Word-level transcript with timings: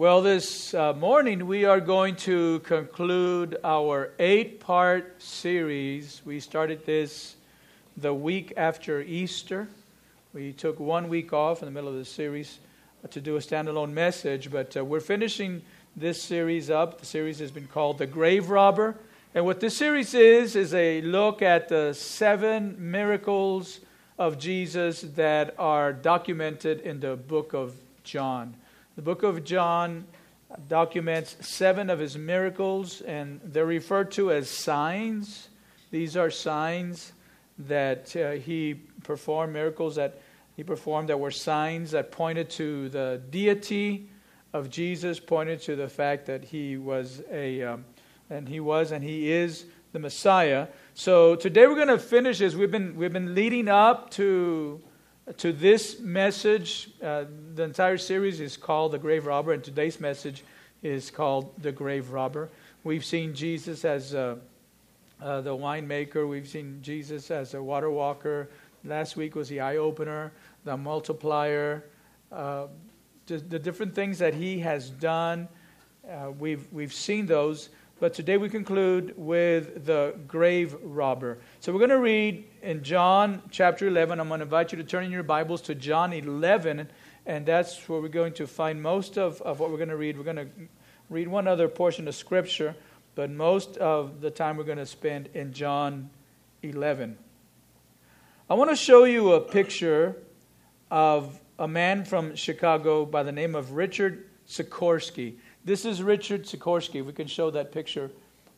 Well, 0.00 0.22
this 0.22 0.72
uh, 0.72 0.94
morning 0.94 1.46
we 1.46 1.66
are 1.66 1.78
going 1.78 2.16
to 2.24 2.60
conclude 2.60 3.58
our 3.62 4.12
eight 4.18 4.58
part 4.58 5.20
series. 5.20 6.22
We 6.24 6.40
started 6.40 6.86
this 6.86 7.36
the 7.98 8.14
week 8.14 8.54
after 8.56 9.02
Easter. 9.02 9.68
We 10.32 10.54
took 10.54 10.80
one 10.80 11.10
week 11.10 11.34
off 11.34 11.60
in 11.60 11.66
the 11.66 11.70
middle 11.70 11.90
of 11.90 11.96
the 11.96 12.06
series 12.06 12.60
to 13.10 13.20
do 13.20 13.36
a 13.36 13.40
standalone 13.40 13.92
message, 13.92 14.50
but 14.50 14.74
uh, 14.74 14.82
we're 14.82 15.00
finishing 15.00 15.60
this 15.94 16.22
series 16.22 16.70
up. 16.70 16.98
The 17.00 17.04
series 17.04 17.38
has 17.40 17.50
been 17.50 17.66
called 17.66 17.98
The 17.98 18.06
Grave 18.06 18.48
Robber. 18.48 18.96
And 19.34 19.44
what 19.44 19.60
this 19.60 19.76
series 19.76 20.14
is, 20.14 20.56
is 20.56 20.72
a 20.72 21.02
look 21.02 21.42
at 21.42 21.68
the 21.68 21.92
seven 21.92 22.74
miracles 22.90 23.80
of 24.18 24.38
Jesus 24.38 25.02
that 25.16 25.54
are 25.58 25.92
documented 25.92 26.80
in 26.80 27.00
the 27.00 27.16
book 27.16 27.52
of 27.52 27.74
John. 28.02 28.54
The 28.96 29.02
book 29.02 29.22
of 29.22 29.44
John 29.44 30.04
documents 30.68 31.36
seven 31.40 31.90
of 31.90 32.00
his 32.00 32.18
miracles, 32.18 33.00
and 33.02 33.40
they're 33.44 33.64
referred 33.64 34.10
to 34.12 34.32
as 34.32 34.50
signs. 34.50 35.48
These 35.92 36.16
are 36.16 36.28
signs 36.28 37.12
that 37.60 38.14
uh, 38.16 38.32
he 38.32 38.74
performed, 39.04 39.52
miracles 39.52 39.94
that 39.94 40.20
he 40.56 40.64
performed 40.64 41.08
that 41.08 41.20
were 41.20 41.30
signs 41.30 41.92
that 41.92 42.10
pointed 42.10 42.50
to 42.50 42.88
the 42.88 43.22
deity 43.30 44.10
of 44.52 44.70
Jesus, 44.70 45.20
pointed 45.20 45.62
to 45.62 45.76
the 45.76 45.88
fact 45.88 46.26
that 46.26 46.44
he 46.44 46.76
was 46.76 47.22
a, 47.30 47.62
um, 47.62 47.84
and 48.28 48.48
he 48.48 48.58
was 48.58 48.90
and 48.90 49.04
he 49.04 49.30
is 49.30 49.66
the 49.92 50.00
Messiah. 50.00 50.66
So 50.94 51.36
today 51.36 51.68
we're 51.68 51.76
going 51.76 51.88
to 51.88 51.98
finish 51.98 52.38
this. 52.40 52.56
We've 52.56 52.70
been, 52.70 52.96
we've 52.96 53.12
been 53.12 53.36
leading 53.36 53.68
up 53.68 54.10
to 54.10 54.82
to 55.36 55.52
this 55.52 56.00
message. 56.00 56.90
Uh, 57.02 57.24
the 57.54 57.62
entire 57.62 57.98
series 57.98 58.40
is 58.40 58.56
called 58.56 58.92
The 58.92 58.98
Grave 58.98 59.26
Robber, 59.26 59.52
and 59.52 59.62
today's 59.62 60.00
message 60.00 60.44
is 60.82 61.10
called 61.10 61.52
The 61.62 61.72
Grave 61.72 62.10
Robber. 62.10 62.48
We've 62.84 63.04
seen 63.04 63.34
Jesus 63.34 63.84
as 63.84 64.14
uh, 64.14 64.36
uh, 65.20 65.40
the 65.42 65.50
winemaker, 65.50 66.28
we've 66.28 66.48
seen 66.48 66.80
Jesus 66.82 67.30
as 67.30 67.54
a 67.54 67.62
water 67.62 67.90
walker. 67.90 68.48
Last 68.84 69.16
week 69.16 69.34
was 69.34 69.48
the 69.48 69.60
eye 69.60 69.76
opener, 69.76 70.32
the 70.64 70.76
multiplier, 70.76 71.84
uh, 72.32 72.68
the, 73.26 73.36
the, 73.38 73.58
different 73.58 73.94
things 73.94 74.18
that 74.18 74.34
he 74.34 74.58
has 74.60 74.88
done. 74.88 75.46
Uh, 76.10 76.30
we've, 76.38 76.66
we've 76.72 76.92
seen 76.92 77.26
those. 77.26 77.68
But 78.00 78.14
today 78.14 78.38
we 78.38 78.48
conclude 78.48 79.12
with 79.18 79.84
the 79.84 80.14
grave 80.26 80.74
robber. 80.82 81.36
So 81.60 81.70
we're 81.70 81.80
going 81.80 81.90
to 81.90 81.98
read 81.98 82.48
in 82.62 82.82
John 82.82 83.42
chapter 83.50 83.88
11. 83.88 84.18
I'm 84.18 84.28
going 84.28 84.40
to 84.40 84.44
invite 84.44 84.72
you 84.72 84.78
to 84.78 84.84
turn 84.84 85.04
in 85.04 85.10
your 85.10 85.22
Bibles 85.22 85.60
to 85.62 85.74
John 85.74 86.14
11, 86.14 86.88
and 87.26 87.44
that's 87.44 87.86
where 87.90 88.00
we're 88.00 88.08
going 88.08 88.32
to 88.32 88.46
find 88.46 88.80
most 88.80 89.18
of, 89.18 89.42
of 89.42 89.60
what 89.60 89.70
we're 89.70 89.76
going 89.76 89.90
to 89.90 89.98
read. 89.98 90.16
We're 90.16 90.24
going 90.24 90.36
to 90.36 90.48
read 91.10 91.28
one 91.28 91.46
other 91.46 91.68
portion 91.68 92.08
of 92.08 92.14
Scripture, 92.14 92.74
but 93.16 93.30
most 93.30 93.76
of 93.76 94.22
the 94.22 94.30
time 94.30 94.56
we're 94.56 94.64
going 94.64 94.78
to 94.78 94.86
spend 94.86 95.28
in 95.34 95.52
John 95.52 96.08
11. 96.62 97.18
I 98.48 98.54
want 98.54 98.70
to 98.70 98.76
show 98.76 99.04
you 99.04 99.34
a 99.34 99.42
picture 99.42 100.16
of 100.90 101.38
a 101.58 101.68
man 101.68 102.06
from 102.06 102.34
Chicago 102.34 103.04
by 103.04 103.24
the 103.24 103.32
name 103.32 103.54
of 103.54 103.72
Richard 103.72 104.30
Sikorsky. 104.48 105.36
This 105.62 105.84
is 105.84 106.02
Richard 106.02 106.44
Sikorsky. 106.44 107.04
We 107.04 107.12
can 107.12 107.26
show 107.26 107.50
that 107.50 107.70
picture 107.70 108.10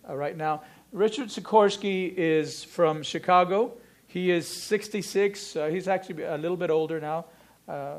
uh, 0.09 0.15
right 0.15 0.37
now. 0.37 0.63
Richard 0.93 1.31
Sikorsky 1.31 2.15
is 2.17 2.63
from 2.63 3.03
Chicago. 3.03 3.73
He 4.07 4.31
is 4.31 4.47
66. 4.47 5.57
Uh, 5.57 5.67
he's 5.67 5.89
actually 5.89 6.23
a 6.23 6.39
little 6.39 6.57
bit 6.57 6.71
older 6.71 7.01
now, 7.01 7.25
uh, 7.69 7.97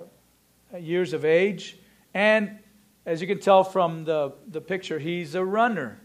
years 0.79 1.11
of 1.11 1.25
age. 1.25 1.79
And 2.13 2.59
as 3.05 3.19
you 3.19 3.27
can 3.27 3.41
tell 3.41 3.65
from 3.65 4.05
the, 4.05 4.35
the 4.47 4.61
picture, 4.61 4.99
he's 4.99 5.35
a 5.35 5.43
runner. 5.43 5.99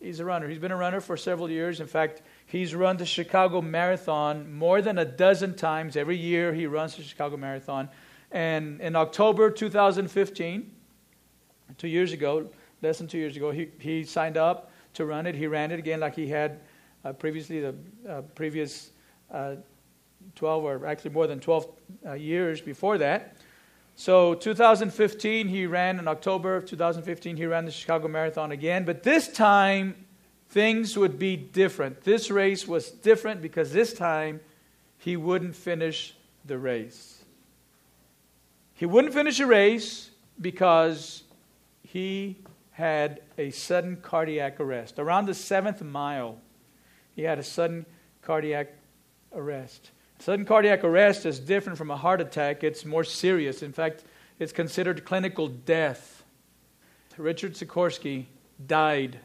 He's 0.00 0.18
a 0.18 0.24
runner. 0.24 0.48
He's 0.48 0.58
been 0.58 0.72
a 0.72 0.76
runner 0.76 1.02
for 1.02 1.18
several 1.18 1.50
years. 1.50 1.80
In 1.80 1.86
fact, 1.86 2.22
he's 2.46 2.74
run 2.74 2.96
the 2.96 3.04
Chicago 3.04 3.60
Marathon 3.60 4.50
more 4.54 4.80
than 4.80 4.96
a 4.96 5.04
dozen 5.04 5.54
times. 5.54 5.98
Every 5.98 6.16
year 6.16 6.54
he 6.54 6.66
runs 6.66 6.96
the 6.96 7.02
Chicago 7.02 7.36
Marathon. 7.36 7.90
And 8.30 8.80
in 8.80 8.96
October 8.96 9.50
2015, 9.50 10.70
two 11.78 11.88
years 11.88 12.12
ago, 12.12 12.48
less 12.82 12.98
than 12.98 13.06
two 13.06 13.18
years 13.18 13.36
ago, 13.36 13.50
he, 13.50 13.68
he 13.78 14.04
signed 14.04 14.36
up 14.36 14.70
to 14.94 15.06
run 15.06 15.26
it. 15.26 15.34
He 15.34 15.46
ran 15.46 15.70
it 15.70 15.78
again 15.78 16.00
like 16.00 16.14
he 16.14 16.28
had 16.28 16.60
uh, 17.04 17.12
previously, 17.12 17.60
the 17.60 17.74
uh, 18.08 18.22
previous 18.34 18.90
uh, 19.30 19.56
12 20.36 20.64
or 20.64 20.86
actually 20.86 21.10
more 21.10 21.26
than 21.26 21.40
12 21.40 21.66
uh, 22.06 22.12
years 22.12 22.60
before 22.60 22.98
that. 22.98 23.36
So 23.96 24.34
2015, 24.34 25.48
he 25.48 25.66
ran 25.66 25.98
in 25.98 26.08
October 26.08 26.56
of 26.56 26.66
2015, 26.66 27.36
he 27.36 27.46
ran 27.46 27.64
the 27.64 27.70
Chicago 27.70 28.08
Marathon 28.08 28.52
again. 28.52 28.84
But 28.84 29.02
this 29.02 29.28
time, 29.28 30.06
things 30.48 30.96
would 30.96 31.18
be 31.18 31.36
different. 31.36 32.02
This 32.02 32.30
race 32.30 32.66
was 32.66 32.90
different 32.90 33.42
because 33.42 33.72
this 33.72 33.92
time 33.92 34.40
he 34.98 35.16
wouldn't 35.16 35.56
finish 35.56 36.14
the 36.44 36.58
race. 36.58 37.24
He 38.74 38.86
wouldn't 38.86 39.14
finish 39.14 39.40
a 39.40 39.46
race 39.46 40.10
because 40.40 41.22
he 41.92 42.38
had 42.70 43.20
a 43.36 43.50
sudden 43.50 43.96
cardiac 43.96 44.58
arrest. 44.60 44.98
Around 44.98 45.26
the 45.26 45.34
seventh 45.34 45.82
mile, 45.82 46.38
he 47.14 47.20
had 47.20 47.38
a 47.38 47.42
sudden 47.42 47.84
cardiac 48.22 48.72
arrest. 49.34 49.90
Sudden 50.18 50.46
cardiac 50.46 50.84
arrest 50.84 51.26
is 51.26 51.38
different 51.38 51.76
from 51.76 51.90
a 51.90 51.96
heart 51.96 52.22
attack, 52.22 52.64
it's 52.64 52.86
more 52.86 53.04
serious. 53.04 53.62
In 53.62 53.74
fact, 53.74 54.04
it's 54.38 54.52
considered 54.52 55.04
clinical 55.04 55.48
death. 55.48 56.24
Richard 57.18 57.52
Sikorsky 57.52 58.24
died 58.66 59.18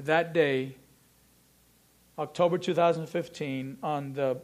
that 0.00 0.32
day, 0.32 0.74
October 2.18 2.58
2015, 2.58 3.78
on 3.80 4.12
the 4.14 4.40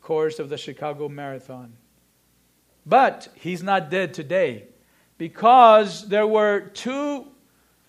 course 0.00 0.38
of 0.38 0.48
the 0.48 0.56
Chicago 0.56 1.06
Marathon. 1.06 1.74
But 2.86 3.28
he's 3.34 3.62
not 3.62 3.90
dead 3.90 4.14
today 4.14 4.68
because 5.20 6.08
there 6.08 6.26
were 6.26 6.60
two 6.72 7.26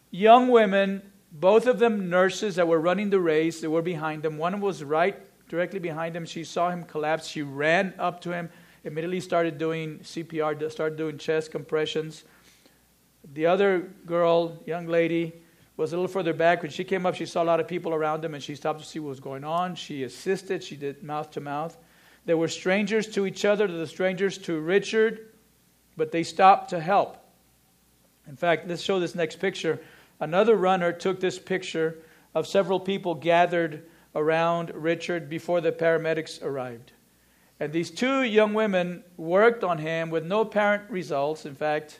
young 0.09 0.49
women, 0.49 1.01
both 1.31 1.65
of 1.65 1.79
them 1.79 2.09
nurses 2.09 2.55
that 2.55 2.67
were 2.67 2.81
running 2.81 3.09
the 3.09 3.21
race, 3.21 3.61
that 3.61 3.69
were 3.69 3.81
behind 3.81 4.21
them. 4.21 4.37
One 4.37 4.59
was 4.59 4.83
right 4.83 5.15
directly 5.47 5.79
behind 5.79 6.13
him. 6.13 6.25
She 6.25 6.43
saw 6.43 6.69
him 6.69 6.83
collapse. 6.83 7.27
She 7.27 7.41
ran 7.41 7.93
up 7.97 8.19
to 8.23 8.33
him, 8.33 8.49
immediately 8.83 9.21
started 9.21 9.57
doing 9.57 9.99
CPR, 9.99 10.69
started 10.69 10.97
doing 10.97 11.17
chest 11.17 11.51
compressions. 11.51 12.25
The 13.33 13.45
other 13.45 13.89
girl, 14.05 14.57
young 14.65 14.87
lady, 14.87 15.31
was 15.77 15.93
a 15.93 15.95
little 15.95 16.09
further 16.09 16.33
back. 16.33 16.61
When 16.61 16.69
she 16.69 16.83
came 16.83 17.05
up, 17.05 17.15
she 17.15 17.25
saw 17.25 17.43
a 17.43 17.45
lot 17.45 17.61
of 17.61 17.67
people 17.69 17.93
around 17.93 18.23
them 18.23 18.33
and 18.33 18.43
she 18.43 18.55
stopped 18.55 18.81
to 18.81 18.85
see 18.85 18.99
what 18.99 19.07
was 19.07 19.21
going 19.21 19.45
on. 19.45 19.75
She 19.75 20.03
assisted, 20.03 20.65
she 20.65 20.75
did 20.75 21.01
mouth 21.01 21.31
to 21.31 21.39
mouth. 21.39 21.77
They 22.25 22.33
were 22.33 22.49
strangers 22.49 23.07
to 23.11 23.25
each 23.25 23.45
other, 23.45 23.67
the 23.67 23.87
strangers 23.87 24.37
to 24.39 24.59
Richard, 24.59 25.29
but 25.95 26.11
they 26.11 26.23
stopped 26.23 26.71
to 26.71 26.81
help. 26.81 27.19
In 28.27 28.35
fact, 28.35 28.67
let's 28.67 28.81
show 28.81 28.99
this 28.99 29.15
next 29.15 29.39
picture. 29.39 29.79
Another 30.19 30.55
runner 30.55 30.91
took 30.91 31.19
this 31.19 31.39
picture 31.39 31.97
of 32.35 32.47
several 32.47 32.79
people 32.79 33.15
gathered 33.15 33.83
around 34.15 34.71
Richard 34.73 35.29
before 35.29 35.61
the 35.61 35.71
paramedics 35.71 36.41
arrived. 36.43 36.91
And 37.59 37.71
these 37.71 37.91
two 37.91 38.23
young 38.23 38.53
women 38.53 39.03
worked 39.17 39.63
on 39.63 39.77
him 39.77 40.09
with 40.09 40.25
no 40.25 40.41
apparent 40.41 40.89
results. 40.89 41.45
In 41.45 41.55
fact, 41.55 41.99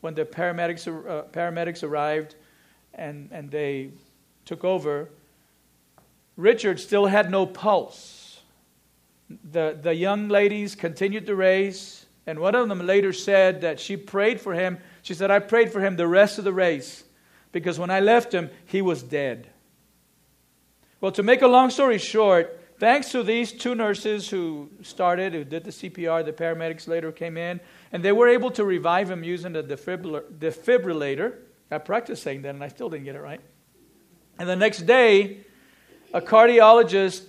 when 0.00 0.14
the 0.14 0.24
paramedics, 0.24 0.86
uh, 0.86 1.24
paramedics 1.32 1.82
arrived 1.82 2.34
and, 2.94 3.28
and 3.32 3.50
they 3.50 3.90
took 4.44 4.64
over, 4.64 5.08
Richard 6.36 6.78
still 6.78 7.06
had 7.06 7.30
no 7.30 7.46
pulse. 7.46 8.40
The, 9.50 9.78
the 9.80 9.94
young 9.94 10.28
ladies 10.28 10.74
continued 10.74 11.26
the 11.26 11.34
race, 11.34 12.06
and 12.26 12.38
one 12.38 12.54
of 12.54 12.68
them 12.68 12.86
later 12.86 13.12
said 13.12 13.60
that 13.62 13.80
she 13.80 13.96
prayed 13.96 14.40
for 14.40 14.54
him 14.54 14.78
she 15.08 15.14
said, 15.14 15.30
I 15.30 15.38
prayed 15.38 15.72
for 15.72 15.80
him 15.80 15.96
the 15.96 16.06
rest 16.06 16.36
of 16.36 16.44
the 16.44 16.52
race 16.52 17.02
because 17.50 17.78
when 17.78 17.90
I 17.90 17.98
left 17.98 18.34
him, 18.34 18.50
he 18.66 18.82
was 18.82 19.02
dead. 19.02 19.48
Well, 21.00 21.12
to 21.12 21.22
make 21.22 21.40
a 21.40 21.46
long 21.46 21.70
story 21.70 21.96
short, 21.96 22.60
thanks 22.78 23.10
to 23.12 23.22
these 23.22 23.50
two 23.50 23.74
nurses 23.74 24.28
who 24.28 24.68
started, 24.82 25.32
who 25.32 25.44
did 25.44 25.64
the 25.64 25.70
CPR, 25.70 26.26
the 26.26 26.34
paramedics 26.34 26.86
later 26.86 27.10
came 27.10 27.38
in, 27.38 27.58
and 27.90 28.02
they 28.02 28.12
were 28.12 28.28
able 28.28 28.50
to 28.50 28.66
revive 28.66 29.10
him 29.10 29.24
using 29.24 29.56
a 29.56 29.62
defibrillator. 29.62 31.36
I 31.70 31.78
practiced 31.78 32.22
saying 32.22 32.42
that, 32.42 32.54
and 32.54 32.62
I 32.62 32.68
still 32.68 32.90
didn't 32.90 33.06
get 33.06 33.16
it 33.16 33.22
right. 33.22 33.40
And 34.38 34.46
the 34.46 34.56
next 34.56 34.82
day, 34.82 35.38
a 36.12 36.20
cardiologist 36.20 37.22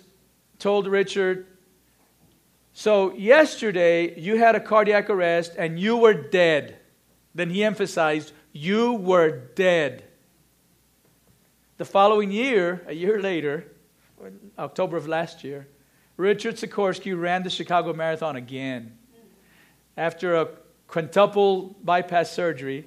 told 0.57 0.85
Richard, 0.85 1.47
So, 2.73 3.15
yesterday 3.15 4.19
you 4.19 4.37
had 4.37 4.55
a 4.55 4.59
cardiac 4.59 5.09
arrest 5.09 5.53
and 5.57 5.79
you 5.79 5.95
were 5.95 6.13
dead. 6.13 6.78
Then 7.39 7.51
he 7.51 7.63
emphasized, 7.63 8.33
You 8.51 8.91
were 8.91 9.29
dead. 9.29 10.03
The 11.77 11.85
following 11.85 12.33
year, 12.33 12.83
a 12.85 12.93
year 12.93 13.21
later, 13.21 13.71
October 14.57 14.97
of 14.97 15.07
last 15.07 15.41
year, 15.45 15.65
Richard 16.17 16.55
Sikorsky 16.55 17.17
ran 17.17 17.43
the 17.43 17.49
Chicago 17.49 17.93
Marathon 17.93 18.35
again. 18.35 18.97
After 19.95 20.35
a 20.35 20.49
quintuple 20.89 21.77
bypass 21.81 22.29
surgery, 22.29 22.85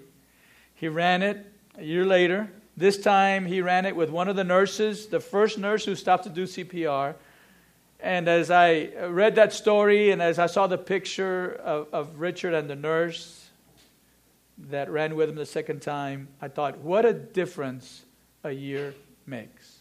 He 0.75 0.87
ran 0.87 1.23
it 1.23 1.51
a 1.79 1.85
year 1.85 2.05
later. 2.05 2.51
This 2.77 2.99
time 2.99 3.47
he 3.47 3.63
ran 3.63 3.87
it 3.87 3.97
with 3.97 4.11
one 4.11 4.29
of 4.29 4.37
the 4.37 4.45
nurses, 4.45 5.07
the 5.07 5.21
first 5.21 5.57
nurse 5.59 5.87
who 5.87 5.97
stopped 5.97 6.25
to 6.25 6.31
do 6.31 6.45
CPR. 6.45 7.15
And 8.01 8.29
as 8.29 8.51
I 8.51 8.91
read 9.09 9.35
that 9.37 9.55
story 9.55 10.11
and 10.11 10.21
as 10.21 10.39
I 10.39 10.45
saw 10.45 10.67
the 10.67 10.77
picture 10.77 11.55
of, 11.65 11.89
of 11.91 12.21
Richard 12.21 12.53
and 12.53 12.69
the 12.69 12.77
nurse 12.77 13.43
that 14.59 14.91
ran 14.91 15.17
with 15.17 15.29
him 15.29 15.37
the 15.37 15.47
second 15.47 15.83
time, 15.83 16.29
I 16.41 16.49
thought, 16.49 16.79
what 16.79 17.05
a 17.05 17.13
difference 17.13 18.03
a 18.45 18.51
year 18.51 18.95
makes. 19.27 19.79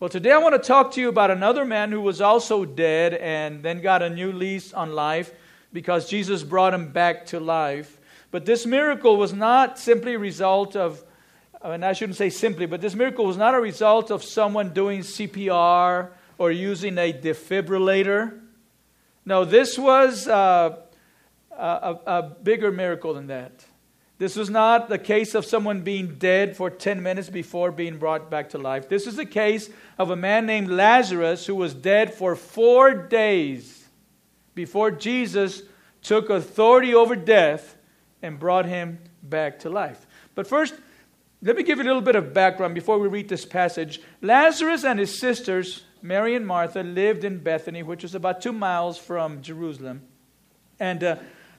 Well, 0.00 0.10
today 0.10 0.30
I 0.30 0.38
want 0.38 0.54
to 0.54 0.64
talk 0.64 0.92
to 0.92 1.00
you 1.00 1.08
about 1.08 1.30
another 1.30 1.64
man 1.64 1.90
who 1.90 2.00
was 2.00 2.20
also 2.20 2.64
dead 2.64 3.14
and 3.14 3.62
then 3.62 3.80
got 3.80 4.00
a 4.00 4.08
new 4.08 4.32
lease 4.32 4.72
on 4.72 4.94
life 4.94 5.32
because 5.72 6.08
Jesus 6.08 6.44
brought 6.44 6.72
him 6.72 6.92
back 6.92 7.26
to 7.26 7.40
life. 7.40 7.98
But 8.30 8.46
this 8.46 8.66
miracle 8.66 9.16
was 9.16 9.32
not 9.32 9.78
simply 9.78 10.14
a 10.14 10.18
result 10.18 10.76
of, 10.76 11.02
and 11.62 11.84
I 11.84 11.94
shouldn't 11.94 12.16
say 12.16 12.30
simply, 12.30 12.66
but 12.66 12.80
this 12.80 12.94
miracle 12.94 13.26
was 13.26 13.36
not 13.36 13.54
a 13.54 13.60
result 13.60 14.10
of 14.10 14.22
someone 14.22 14.72
doing 14.72 15.00
CPR 15.00 16.10
or 16.38 16.50
using 16.52 16.96
a 16.98 17.12
defibrillator. 17.12 18.38
No, 19.24 19.44
this 19.44 19.78
was 19.78 20.28
uh, 20.28 20.76
a, 21.50 21.96
a 22.06 22.22
bigger 22.22 22.70
miracle 22.70 23.14
than 23.14 23.26
that. 23.26 23.64
This 24.18 24.34
was 24.34 24.50
not 24.50 24.88
the 24.88 24.98
case 24.98 25.34
of 25.34 25.44
someone 25.44 25.82
being 25.82 26.16
dead 26.18 26.56
for 26.56 26.70
10 26.70 27.02
minutes 27.02 27.30
before 27.30 27.70
being 27.70 27.98
brought 27.98 28.30
back 28.30 28.50
to 28.50 28.58
life. 28.58 28.88
This 28.88 29.06
is 29.06 29.16
the 29.16 29.24
case 29.24 29.70
of 29.96 30.10
a 30.10 30.16
man 30.16 30.44
named 30.44 30.68
Lazarus 30.68 31.46
who 31.46 31.54
was 31.54 31.72
dead 31.72 32.12
for 32.12 32.34
four 32.34 32.94
days 32.94 33.86
before 34.54 34.90
Jesus 34.90 35.62
took 36.02 36.30
authority 36.30 36.94
over 36.94 37.14
death 37.14 37.76
and 38.20 38.40
brought 38.40 38.66
him 38.66 38.98
back 39.22 39.60
to 39.60 39.70
life. 39.70 40.04
But 40.34 40.48
first, 40.48 40.74
let 41.40 41.54
me 41.54 41.62
give 41.62 41.78
you 41.78 41.84
a 41.84 41.86
little 41.86 42.02
bit 42.02 42.16
of 42.16 42.34
background 42.34 42.74
before 42.74 42.98
we 42.98 43.06
read 43.06 43.28
this 43.28 43.44
passage. 43.44 44.00
Lazarus 44.20 44.84
and 44.84 44.98
his 44.98 45.16
sisters 45.16 45.84
Mary 46.02 46.34
and 46.36 46.46
Martha 46.46 46.82
lived 46.82 47.24
in 47.24 47.38
Bethany, 47.38 47.82
which 47.82 48.04
is 48.04 48.14
about 48.14 48.40
two 48.40 48.52
miles 48.52 48.98
from 48.98 49.42
Jerusalem. 49.42 50.02
And 50.78 51.02
uh, 51.02 51.16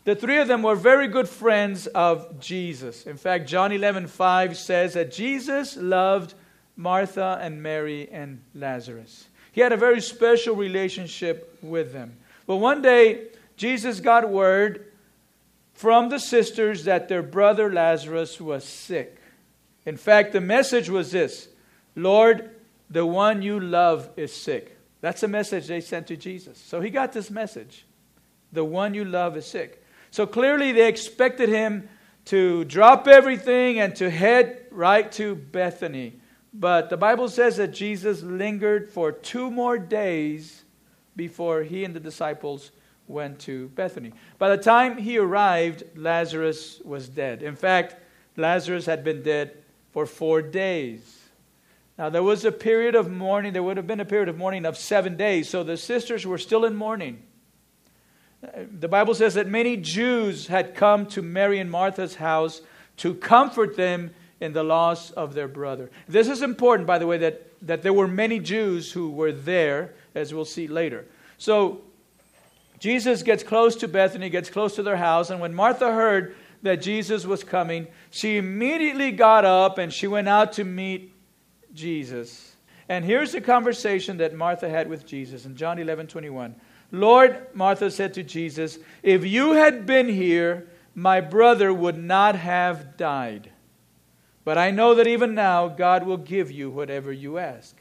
the 0.09 0.15
three 0.15 0.39
of 0.39 0.47
them 0.47 0.63
were 0.63 0.73
very 0.73 1.07
good 1.07 1.29
friends 1.29 1.85
of 1.85 2.39
Jesus. 2.39 3.05
In 3.05 3.15
fact, 3.15 3.47
John 3.47 3.71
11 3.71 4.07
5 4.07 4.57
says 4.57 4.95
that 4.95 5.11
Jesus 5.11 5.77
loved 5.77 6.33
Martha 6.75 7.37
and 7.39 7.61
Mary 7.61 8.09
and 8.11 8.41
Lazarus. 8.55 9.27
He 9.51 9.61
had 9.61 9.71
a 9.71 9.77
very 9.77 10.01
special 10.01 10.55
relationship 10.55 11.59
with 11.61 11.93
them. 11.93 12.17
But 12.47 12.55
one 12.55 12.81
day, 12.81 13.27
Jesus 13.55 13.99
got 13.99 14.27
word 14.27 14.91
from 15.73 16.09
the 16.09 16.17
sisters 16.17 16.85
that 16.85 17.07
their 17.07 17.21
brother 17.21 17.71
Lazarus 17.71 18.41
was 18.41 18.63
sick. 18.63 19.21
In 19.85 19.95
fact, 19.95 20.33
the 20.33 20.41
message 20.41 20.89
was 20.89 21.11
this 21.11 21.49
Lord, 21.95 22.49
the 22.89 23.05
one 23.05 23.43
you 23.43 23.59
love 23.59 24.09
is 24.17 24.33
sick. 24.33 24.75
That's 25.01 25.21
a 25.21 25.27
message 25.27 25.67
they 25.67 25.81
sent 25.81 26.07
to 26.07 26.17
Jesus. 26.17 26.57
So 26.57 26.81
he 26.81 26.89
got 26.89 27.13
this 27.13 27.29
message. 27.29 27.85
The 28.51 28.63
one 28.65 28.95
you 28.95 29.05
love 29.05 29.37
is 29.37 29.45
sick. 29.45 29.83
So 30.11 30.25
clearly 30.25 30.71
they 30.71 30.87
expected 30.87 31.49
him 31.49 31.89
to 32.25 32.63
drop 32.65 33.07
everything 33.07 33.79
and 33.79 33.95
to 33.95 34.09
head 34.09 34.65
right 34.71 35.11
to 35.13 35.35
Bethany. 35.35 36.19
But 36.53 36.89
the 36.89 36.97
Bible 36.97 37.29
says 37.29 37.57
that 37.57 37.73
Jesus 37.73 38.21
lingered 38.21 38.89
for 38.89 39.11
two 39.11 39.51
more 39.51 39.77
days 39.77 40.63
before 41.15 41.63
he 41.63 41.83
and 41.83 41.95
the 41.95 41.99
disciples 41.99 42.71
went 43.07 43.39
to 43.39 43.67
Bethany. 43.69 44.13
By 44.37 44.55
the 44.55 44.61
time 44.61 44.97
he 44.97 45.17
arrived, 45.17 45.83
Lazarus 45.95 46.81
was 46.85 47.09
dead. 47.09 47.41
In 47.41 47.55
fact, 47.55 47.95
Lazarus 48.37 48.85
had 48.85 49.03
been 49.03 49.21
dead 49.21 49.57
for 49.91 50.05
four 50.05 50.41
days. 50.41 51.19
Now, 51.97 52.09
there 52.09 52.23
was 52.23 52.45
a 52.45 52.51
period 52.51 52.95
of 52.95 53.11
mourning. 53.11 53.51
There 53.51 53.63
would 53.63 53.77
have 53.77 53.87
been 53.87 53.99
a 53.99 54.05
period 54.05 54.29
of 54.29 54.37
mourning 54.37 54.65
of 54.65 54.77
seven 54.77 55.17
days. 55.17 55.49
So 55.49 55.63
the 55.63 55.75
sisters 55.75 56.25
were 56.25 56.37
still 56.37 56.63
in 56.63 56.75
mourning. 56.75 57.23
The 58.41 58.87
Bible 58.87 59.15
says 59.15 59.33
that 59.33 59.47
many 59.47 59.75
Jews 59.75 60.47
had 60.47 60.75
come 60.75 61.05
to 61.07 61.21
Mary 61.21 61.59
and 61.59 61.69
Martha's 61.69 62.15
house 62.15 62.61
to 62.97 63.13
comfort 63.13 63.75
them 63.75 64.11
in 64.39 64.53
the 64.53 64.63
loss 64.63 65.11
of 65.11 65.33
their 65.33 65.47
brother. 65.47 65.89
This 66.07 66.29
is 66.29 66.41
important, 66.41 66.87
by 66.87 66.97
the 66.99 67.07
way, 67.07 67.17
that, 67.17 67.51
that 67.67 67.81
there 67.81 67.93
were 67.93 68.07
many 68.07 68.39
Jews 68.39 68.91
who 68.91 69.11
were 69.11 69.33
there, 69.33 69.93
as 70.15 70.33
we'll 70.33 70.45
see 70.45 70.67
later. 70.67 71.05
So 71.37 71.81
Jesus 72.79 73.23
gets 73.23 73.43
close 73.43 73.75
to 73.77 73.87
Bethany, 73.87 74.29
gets 74.29 74.49
close 74.49 74.75
to 74.75 74.83
their 74.83 74.97
house, 74.97 75.29
and 75.29 75.41
when 75.41 75.53
Martha 75.53 75.91
heard 75.91 76.35
that 76.61 76.81
Jesus 76.81 77.25
was 77.25 77.43
coming, 77.43 77.87
she 78.11 78.37
immediately 78.37 79.11
got 79.11 79.45
up 79.45 79.77
and 79.77 79.93
she 79.93 80.07
went 80.07 80.27
out 80.27 80.53
to 80.53 80.63
meet 80.63 81.13
Jesus. 81.73 82.55
And 82.87 83.05
here's 83.05 83.31
the 83.31 83.41
conversation 83.41 84.17
that 84.17 84.33
Martha 84.33 84.69
had 84.69 84.89
with 84.89 85.05
Jesus 85.05 85.45
in 85.45 85.55
John 85.55 85.79
11 85.79 86.07
21. 86.07 86.55
Lord, 86.91 87.47
Martha 87.53 87.91
said 87.91 88.13
to 88.15 88.23
Jesus, 88.23 88.79
if 89.03 89.25
you 89.25 89.53
had 89.53 89.85
been 89.85 90.07
here, 90.07 90.67
my 90.95 91.21
brother 91.21 91.73
would 91.73 91.97
not 91.97 92.35
have 92.35 92.97
died. 92.97 93.51
But 94.43 94.57
I 94.57 94.71
know 94.71 94.95
that 94.95 95.07
even 95.07 95.35
now 95.35 95.67
God 95.67 96.03
will 96.03 96.17
give 96.17 96.51
you 96.51 96.69
whatever 96.69 97.11
you 97.11 97.37
ask. 97.37 97.75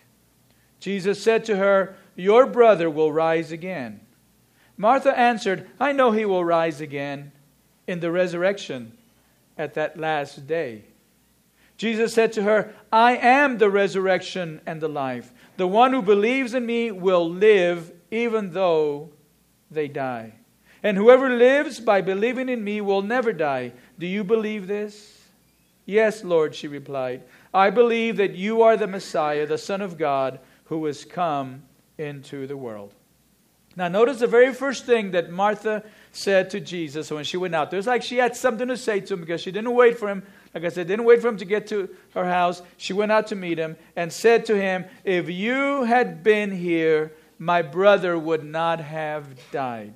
Jesus 0.80 1.22
said 1.22 1.44
to 1.46 1.56
her, 1.56 1.96
Your 2.14 2.46
brother 2.46 2.90
will 2.90 3.12
rise 3.12 3.50
again. 3.50 4.00
Martha 4.76 5.16
answered, 5.18 5.68
I 5.80 5.92
know 5.92 6.12
he 6.12 6.24
will 6.24 6.44
rise 6.44 6.80
again 6.80 7.32
in 7.86 8.00
the 8.00 8.12
resurrection 8.12 8.96
at 9.56 9.74
that 9.74 9.98
last 9.98 10.46
day. 10.46 10.84
Jesus 11.76 12.12
said 12.12 12.32
to 12.34 12.42
her, 12.42 12.74
I 12.92 13.16
am 13.16 13.58
the 13.58 13.70
resurrection 13.70 14.60
and 14.66 14.80
the 14.80 14.88
life. 14.88 15.32
The 15.56 15.66
one 15.66 15.92
who 15.92 16.02
believes 16.02 16.54
in 16.54 16.66
me 16.66 16.90
will 16.90 17.28
live 17.28 17.92
even 18.10 18.52
though 18.52 19.10
they 19.70 19.88
die. 19.88 20.34
And 20.82 20.96
whoever 20.96 21.28
lives 21.28 21.80
by 21.80 22.00
believing 22.00 22.48
in 22.48 22.62
me 22.62 22.80
will 22.80 23.02
never 23.02 23.32
die. 23.32 23.72
Do 23.98 24.06
you 24.06 24.22
believe 24.24 24.66
this? 24.66 25.24
Yes, 25.86 26.22
Lord, 26.22 26.54
she 26.54 26.68
replied. 26.68 27.22
I 27.52 27.70
believe 27.70 28.18
that 28.18 28.34
you 28.34 28.62
are 28.62 28.76
the 28.76 28.86
Messiah, 28.86 29.46
the 29.46 29.58
Son 29.58 29.80
of 29.80 29.98
God, 29.98 30.38
who 30.64 30.84
has 30.86 31.04
come 31.04 31.62
into 31.96 32.46
the 32.46 32.56
world. 32.56 32.94
Now, 33.74 33.88
notice 33.88 34.18
the 34.18 34.26
very 34.26 34.52
first 34.52 34.86
thing 34.86 35.12
that 35.12 35.30
Martha 35.30 35.84
said 36.12 36.50
to 36.50 36.60
Jesus 36.60 37.10
when 37.10 37.24
she 37.24 37.36
went 37.36 37.54
out. 37.54 37.72
It 37.72 37.76
was 37.76 37.86
like 37.86 38.02
she 38.02 38.16
had 38.16 38.36
something 38.36 38.68
to 38.68 38.76
say 38.76 39.00
to 39.00 39.14
him 39.14 39.20
because 39.20 39.40
she 39.40 39.52
didn't 39.52 39.72
wait 39.72 39.98
for 39.98 40.08
him 40.08 40.24
like 40.54 40.64
I 40.64 40.68
said, 40.70 40.86
didn't 40.86 41.04
wait 41.04 41.20
for 41.20 41.28
him 41.28 41.36
to 41.38 41.44
get 41.44 41.66
to 41.68 41.88
her 42.14 42.24
house. 42.24 42.62
She 42.76 42.92
went 42.92 43.12
out 43.12 43.26
to 43.28 43.36
meet 43.36 43.58
him 43.58 43.76
and 43.96 44.12
said 44.12 44.46
to 44.46 44.56
him, 44.56 44.86
If 45.04 45.28
you 45.28 45.84
had 45.84 46.22
been 46.22 46.50
here, 46.50 47.12
my 47.38 47.62
brother 47.62 48.18
would 48.18 48.44
not 48.44 48.80
have 48.80 49.28
died. 49.50 49.94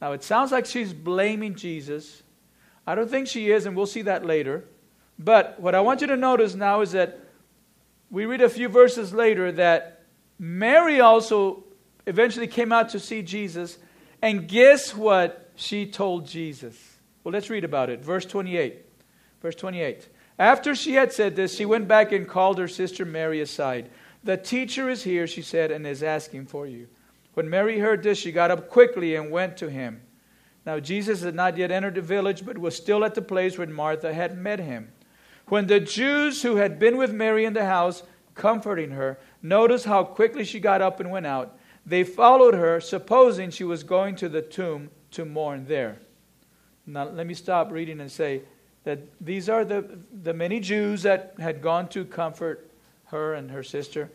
Now, 0.00 0.12
it 0.12 0.24
sounds 0.24 0.50
like 0.50 0.66
she's 0.66 0.92
blaming 0.92 1.54
Jesus. 1.54 2.22
I 2.86 2.94
don't 2.94 3.10
think 3.10 3.28
she 3.28 3.50
is, 3.50 3.66
and 3.66 3.76
we'll 3.76 3.86
see 3.86 4.02
that 4.02 4.24
later. 4.24 4.64
But 5.18 5.60
what 5.60 5.74
I 5.74 5.80
want 5.80 6.00
you 6.00 6.06
to 6.08 6.16
notice 6.16 6.54
now 6.54 6.80
is 6.80 6.92
that 6.92 7.20
we 8.10 8.26
read 8.26 8.40
a 8.40 8.48
few 8.48 8.68
verses 8.68 9.12
later 9.14 9.52
that 9.52 10.02
Mary 10.38 11.00
also 11.00 11.64
eventually 12.06 12.48
came 12.48 12.72
out 12.72 12.88
to 12.90 12.98
see 12.98 13.22
Jesus. 13.22 13.78
And 14.20 14.48
guess 14.48 14.94
what 14.94 15.50
she 15.54 15.86
told 15.86 16.26
Jesus? 16.26 16.76
Well, 17.22 17.32
let's 17.32 17.50
read 17.50 17.64
about 17.64 17.90
it. 17.90 18.04
Verse 18.04 18.24
28. 18.26 18.84
Verse 19.40 19.54
28. 19.54 20.08
After 20.38 20.74
she 20.74 20.94
had 20.94 21.12
said 21.12 21.36
this, 21.36 21.54
she 21.54 21.64
went 21.64 21.86
back 21.86 22.10
and 22.10 22.26
called 22.26 22.58
her 22.58 22.68
sister 22.68 23.04
Mary 23.04 23.40
aside. 23.40 23.90
The 24.24 24.36
teacher 24.36 24.88
is 24.88 25.02
here, 25.02 25.26
she 25.26 25.42
said, 25.42 25.70
and 25.70 25.86
is 25.86 26.02
asking 26.02 26.46
for 26.46 26.66
you. 26.66 26.88
When 27.34 27.50
Mary 27.50 27.78
heard 27.78 28.02
this, 28.02 28.18
she 28.18 28.30
got 28.32 28.50
up 28.50 28.68
quickly 28.68 29.14
and 29.14 29.30
went 29.30 29.56
to 29.58 29.70
him. 29.70 30.02
Now, 30.64 30.78
Jesus 30.78 31.22
had 31.22 31.34
not 31.34 31.56
yet 31.56 31.72
entered 31.72 31.96
the 31.96 32.02
village, 32.02 32.44
but 32.46 32.58
was 32.58 32.76
still 32.76 33.04
at 33.04 33.14
the 33.14 33.22
place 33.22 33.58
where 33.58 33.66
Martha 33.66 34.14
had 34.14 34.38
met 34.38 34.60
him. 34.60 34.92
When 35.48 35.66
the 35.66 35.80
Jews 35.80 36.42
who 36.42 36.56
had 36.56 36.78
been 36.78 36.96
with 36.96 37.12
Mary 37.12 37.44
in 37.44 37.52
the 37.52 37.64
house, 37.64 38.04
comforting 38.34 38.92
her, 38.92 39.18
noticed 39.42 39.86
how 39.86 40.04
quickly 40.04 40.44
she 40.44 40.60
got 40.60 40.82
up 40.82 41.00
and 41.00 41.10
went 41.10 41.26
out, 41.26 41.58
they 41.84 42.04
followed 42.04 42.54
her, 42.54 42.80
supposing 42.80 43.50
she 43.50 43.64
was 43.64 43.82
going 43.82 44.14
to 44.16 44.28
the 44.28 44.42
tomb 44.42 44.90
to 45.10 45.24
mourn 45.24 45.66
there. 45.66 45.98
Now, 46.86 47.08
let 47.08 47.26
me 47.26 47.34
stop 47.34 47.72
reading 47.72 48.00
and 48.00 48.10
say, 48.10 48.42
that 48.84 49.00
these 49.20 49.48
are 49.48 49.64
the, 49.64 49.98
the 50.22 50.34
many 50.34 50.60
Jews 50.60 51.02
that 51.02 51.34
had 51.38 51.62
gone 51.62 51.88
to 51.90 52.04
comfort 52.04 52.68
her 53.12 53.34
and 53.34 53.50
her 53.52 53.62
sister. 53.62 54.10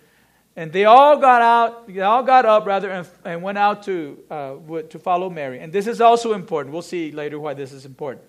And 0.55 0.73
they 0.73 0.85
all 0.85 1.17
got 1.17 1.41
out, 1.41 1.87
they 1.87 2.01
all 2.01 2.23
got 2.23 2.45
up 2.45 2.65
rather, 2.65 2.89
and, 2.89 3.07
and 3.23 3.41
went 3.41 3.57
out 3.57 3.83
to, 3.83 4.17
uh, 4.29 4.55
to 4.89 4.99
follow 4.99 5.29
Mary. 5.29 5.59
And 5.59 5.71
this 5.71 5.87
is 5.87 6.01
also 6.01 6.33
important. 6.33 6.73
We'll 6.73 6.81
see 6.81 7.11
later 7.11 7.39
why 7.39 7.53
this 7.53 7.71
is 7.71 7.85
important. 7.85 8.25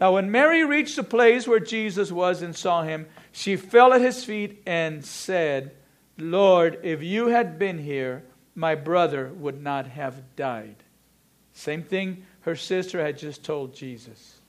Now, 0.00 0.14
when 0.14 0.30
Mary 0.30 0.64
reached 0.64 0.96
the 0.96 1.02
place 1.02 1.48
where 1.48 1.60
Jesus 1.60 2.12
was 2.12 2.42
and 2.42 2.54
saw 2.54 2.82
him, 2.82 3.06
she 3.32 3.56
fell 3.56 3.92
at 3.92 4.00
his 4.00 4.24
feet 4.24 4.62
and 4.66 5.04
said, 5.04 5.72
Lord, 6.18 6.80
if 6.82 7.02
you 7.02 7.28
had 7.28 7.58
been 7.58 7.78
here, 7.78 8.24
my 8.54 8.74
brother 8.74 9.32
would 9.36 9.62
not 9.62 9.86
have 9.86 10.36
died. 10.36 10.76
Same 11.52 11.82
thing 11.82 12.24
her 12.40 12.56
sister 12.56 13.04
had 13.04 13.18
just 13.18 13.44
told 13.44 13.74
Jesus. 13.74 14.40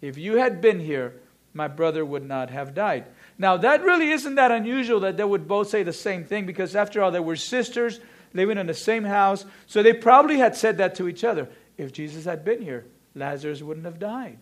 If 0.00 0.18
you 0.18 0.36
had 0.36 0.60
been 0.60 0.80
here, 0.80 1.14
my 1.54 1.68
brother 1.68 2.04
would 2.04 2.26
not 2.26 2.50
have 2.50 2.74
died. 2.74 3.06
Now, 3.36 3.56
that 3.56 3.82
really 3.82 4.10
isn't 4.10 4.36
that 4.36 4.52
unusual 4.52 5.00
that 5.00 5.16
they 5.16 5.24
would 5.24 5.48
both 5.48 5.68
say 5.68 5.82
the 5.82 5.92
same 5.92 6.24
thing 6.24 6.46
because, 6.46 6.76
after 6.76 7.02
all, 7.02 7.10
they 7.10 7.20
were 7.20 7.36
sisters 7.36 8.00
living 8.32 8.58
in 8.58 8.66
the 8.66 8.74
same 8.74 9.04
house. 9.04 9.44
So 9.66 9.82
they 9.82 9.92
probably 9.92 10.38
had 10.38 10.56
said 10.56 10.78
that 10.78 10.94
to 10.96 11.08
each 11.08 11.24
other. 11.24 11.48
If 11.76 11.92
Jesus 11.92 12.24
had 12.24 12.44
been 12.44 12.62
here, 12.62 12.86
Lazarus 13.14 13.62
wouldn't 13.62 13.86
have 13.86 13.98
died. 13.98 14.38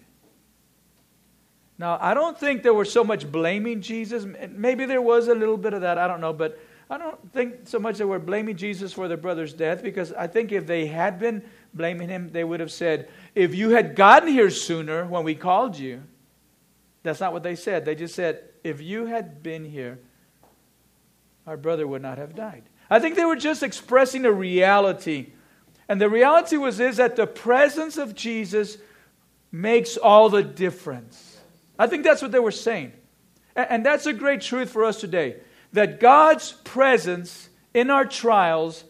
Now, 1.79 1.99
I 2.01 2.15
don't 2.15 2.39
think 2.39 2.63
there 2.63 2.75
were 2.75 2.85
so 2.85 3.03
much 3.03 3.31
blaming 3.31 3.81
Jesus. 3.81 4.27
Maybe 4.51 4.85
there 4.85 5.03
was 5.03 5.29
a 5.29 5.35
little 5.35 5.57
bit 5.57 5.73
of 5.73 5.81
that. 5.81 5.99
I 5.99 6.07
don't 6.07 6.21
know. 6.21 6.33
But 6.35 6.61
I 6.91 6.99
don't 6.99 7.33
think 7.33 7.67
so 7.67 7.79
much 7.79 7.97
they 7.97 8.05
were 8.05 8.19
blaming 8.19 8.57
Jesus 8.57 8.93
for 8.93 9.09
their 9.09 9.17
brother's 9.17 9.55
death 9.55 9.83
because 9.83 10.13
I 10.13 10.27
think 10.27 10.53
if 10.53 10.67
they 10.67 10.87
had 10.87 11.19
been 11.19 11.43
blaming 11.73 12.11
him, 12.11 12.31
they 12.31 12.45
would 12.45 12.61
have 12.61 12.71
said, 12.71 13.09
If 13.35 13.55
you 13.55 13.71
had 13.71 13.97
gotten 13.97 14.29
here 14.29 14.51
sooner 14.51 15.07
when 15.07 15.25
we 15.25 15.35
called 15.35 15.79
you, 15.79 16.03
that's 17.03 17.19
not 17.19 17.33
what 17.33 17.43
they 17.43 17.57
said. 17.57 17.85
They 17.85 17.95
just 17.95 18.15
said, 18.15 18.45
If 18.65 18.81
you 18.81 19.07
had 19.07 19.43
been 19.43 19.65
here, 19.65 19.99
our 21.47 21.57
brother 21.57 21.87
would 21.87 22.03
not 22.03 22.19
have 22.19 22.35
died. 22.35 22.63
I 22.89 22.99
think 22.99 23.17
they 23.17 23.25
were 23.25 23.37
just 23.37 23.63
expressing 23.63 24.25
a 24.25 24.33
reality. 24.33 25.33
And 25.89 26.01
the 26.01 26.09
reality 26.09 26.57
was 26.57 26.79
is 26.79 26.99
that 26.99 27.17
the 27.17 27.27
presence 27.27 27.97
of 27.97 28.15
Jesus 28.15 28.79
makes 29.51 29.97
all 29.97 30.29
the 30.29 30.43
difference. 30.43 31.39
I 31.79 31.87
think 31.87 32.05
that's 32.05 32.23
what 32.23 32.33
they 32.33 32.39
were 32.39 32.51
saying. 32.51 32.93
And 33.57 33.85
that's 33.85 34.07
a 34.07 34.13
great 34.13 34.41
truth 34.41 34.71
for 34.71 34.85
us 34.85 35.01
today. 35.01 35.37
That 35.73 36.01
God's 36.01 36.53
presence 36.53 37.49
in 37.75 37.91
our 37.91 38.05
trials 38.05 38.85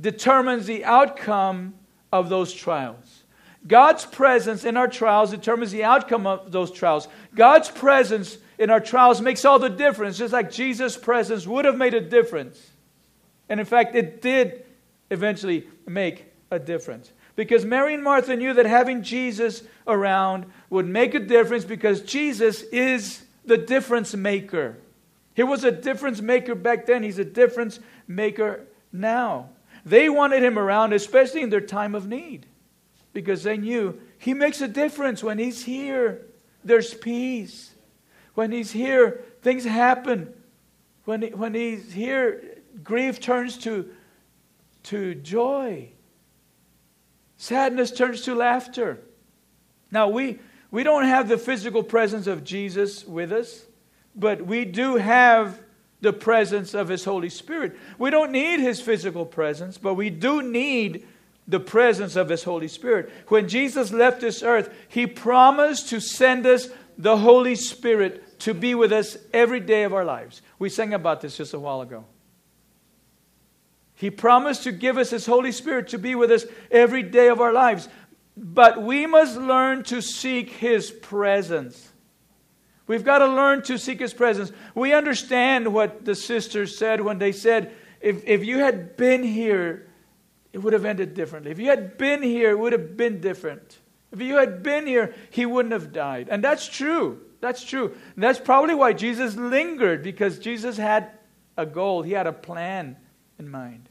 determines 0.00 0.66
the 0.66 0.84
outcome 0.84 1.74
of 2.12 2.28
those 2.28 2.52
trials. 2.52 3.24
God's 3.66 4.06
presence 4.06 4.64
in 4.64 4.76
our 4.76 4.88
trials 4.88 5.30
determines 5.30 5.70
the 5.70 5.84
outcome 5.84 6.26
of 6.26 6.50
those 6.50 6.70
trials. 6.70 7.08
God's 7.34 7.68
presence 7.70 8.38
in 8.60 8.68
our 8.68 8.78
trials 8.78 9.22
makes 9.22 9.46
all 9.46 9.58
the 9.58 9.70
difference, 9.70 10.18
just 10.18 10.34
like 10.34 10.52
Jesus' 10.52 10.94
presence 10.94 11.46
would 11.46 11.64
have 11.64 11.78
made 11.78 11.94
a 11.94 12.00
difference. 12.00 12.70
And 13.48 13.58
in 13.58 13.64
fact, 13.64 13.96
it 13.96 14.20
did 14.20 14.66
eventually 15.10 15.66
make 15.88 16.26
a 16.50 16.58
difference. 16.58 17.10
Because 17.36 17.64
Mary 17.64 17.94
and 17.94 18.04
Martha 18.04 18.36
knew 18.36 18.52
that 18.52 18.66
having 18.66 19.02
Jesus 19.02 19.62
around 19.86 20.44
would 20.68 20.86
make 20.86 21.14
a 21.14 21.20
difference 21.20 21.64
because 21.64 22.02
Jesus 22.02 22.60
is 22.64 23.22
the 23.46 23.56
difference 23.56 24.14
maker. 24.14 24.76
He 25.34 25.42
was 25.42 25.64
a 25.64 25.72
difference 25.72 26.20
maker 26.20 26.54
back 26.54 26.84
then, 26.84 27.02
he's 27.02 27.18
a 27.18 27.24
difference 27.24 27.80
maker 28.06 28.66
now. 28.92 29.48
They 29.86 30.10
wanted 30.10 30.42
him 30.42 30.58
around, 30.58 30.92
especially 30.92 31.40
in 31.40 31.48
their 31.48 31.62
time 31.62 31.94
of 31.94 32.06
need, 32.06 32.44
because 33.14 33.42
they 33.42 33.56
knew 33.56 33.98
he 34.18 34.34
makes 34.34 34.60
a 34.60 34.68
difference 34.68 35.24
when 35.24 35.38
he's 35.38 35.64
here. 35.64 36.26
There's 36.62 36.92
peace. 36.92 37.70
When 38.40 38.52
he's 38.52 38.70
here, 38.70 39.22
things 39.42 39.66
happen. 39.66 40.32
When, 41.04 41.20
he, 41.20 41.28
when 41.28 41.52
he's 41.52 41.92
here, 41.92 42.42
grief 42.82 43.20
turns 43.20 43.58
to, 43.58 43.90
to 44.84 45.14
joy. 45.14 45.90
Sadness 47.36 47.90
turns 47.90 48.22
to 48.22 48.34
laughter. 48.34 48.98
Now, 49.90 50.08
we, 50.08 50.38
we 50.70 50.84
don't 50.84 51.04
have 51.04 51.28
the 51.28 51.36
physical 51.36 51.82
presence 51.82 52.26
of 52.26 52.42
Jesus 52.42 53.04
with 53.04 53.30
us, 53.30 53.66
but 54.16 54.46
we 54.46 54.64
do 54.64 54.96
have 54.96 55.60
the 56.00 56.14
presence 56.14 56.72
of 56.72 56.88
His 56.88 57.04
Holy 57.04 57.28
Spirit. 57.28 57.76
We 57.98 58.08
don't 58.08 58.32
need 58.32 58.60
His 58.60 58.80
physical 58.80 59.26
presence, 59.26 59.76
but 59.76 59.96
we 59.96 60.08
do 60.08 60.40
need 60.40 61.06
the 61.46 61.60
presence 61.60 62.16
of 62.16 62.30
His 62.30 62.44
Holy 62.44 62.68
Spirit. 62.68 63.10
When 63.28 63.48
Jesus 63.48 63.92
left 63.92 64.22
this 64.22 64.42
earth, 64.42 64.72
He 64.88 65.06
promised 65.06 65.90
to 65.90 66.00
send 66.00 66.46
us 66.46 66.70
the 66.96 67.18
Holy 67.18 67.54
Spirit 67.54 68.24
to 68.40 68.54
be 68.54 68.74
with 68.74 68.92
us 68.92 69.16
every 69.32 69.60
day 69.60 69.84
of 69.84 69.94
our 69.94 70.04
lives. 70.04 70.42
We 70.58 70.68
sang 70.68 70.92
about 70.92 71.20
this 71.20 71.36
just 71.36 71.54
a 71.54 71.58
while 71.58 71.80
ago. 71.80 72.04
He 73.94 74.10
promised 74.10 74.62
to 74.64 74.72
give 74.72 74.96
us 74.96 75.10
His 75.10 75.26
Holy 75.26 75.52
Spirit 75.52 75.88
to 75.88 75.98
be 75.98 76.14
with 76.14 76.30
us 76.30 76.46
every 76.70 77.02
day 77.02 77.28
of 77.28 77.40
our 77.40 77.52
lives. 77.52 77.88
But 78.36 78.82
we 78.82 79.06
must 79.06 79.36
learn 79.36 79.82
to 79.84 80.00
seek 80.00 80.50
His 80.50 80.90
presence. 80.90 81.92
We've 82.86 83.04
got 83.04 83.18
to 83.18 83.26
learn 83.26 83.62
to 83.64 83.78
seek 83.78 84.00
His 84.00 84.14
presence. 84.14 84.52
We 84.74 84.94
understand 84.94 85.72
what 85.74 86.04
the 86.04 86.14
sisters 86.14 86.78
said 86.78 87.02
when 87.02 87.18
they 87.18 87.32
said, 87.32 87.72
if, 88.00 88.26
if 88.26 88.44
you 88.44 88.60
had 88.60 88.96
been 88.96 89.22
here, 89.22 89.86
it 90.54 90.58
would 90.58 90.72
have 90.72 90.86
ended 90.86 91.12
differently. 91.12 91.50
If 91.50 91.58
you 91.58 91.68
had 91.68 91.98
been 91.98 92.22
here, 92.22 92.50
it 92.50 92.58
would 92.58 92.72
have 92.72 92.96
been 92.96 93.20
different. 93.20 93.78
If 94.12 94.22
you 94.22 94.38
had 94.38 94.62
been 94.62 94.86
here, 94.86 95.14
he 95.28 95.44
wouldn't 95.44 95.72
have 95.72 95.92
died. 95.92 96.28
And 96.30 96.42
that's 96.42 96.66
true. 96.66 97.20
That's 97.40 97.64
true. 97.64 97.94
And 98.14 98.22
that's 98.22 98.38
probably 98.38 98.74
why 98.74 98.92
Jesus 98.92 99.36
lingered, 99.36 100.02
because 100.02 100.38
Jesus 100.38 100.76
had 100.76 101.10
a 101.56 101.66
goal, 101.66 102.02
he 102.02 102.12
had 102.12 102.26
a 102.26 102.32
plan 102.32 102.96
in 103.38 103.50
mind. 103.50 103.88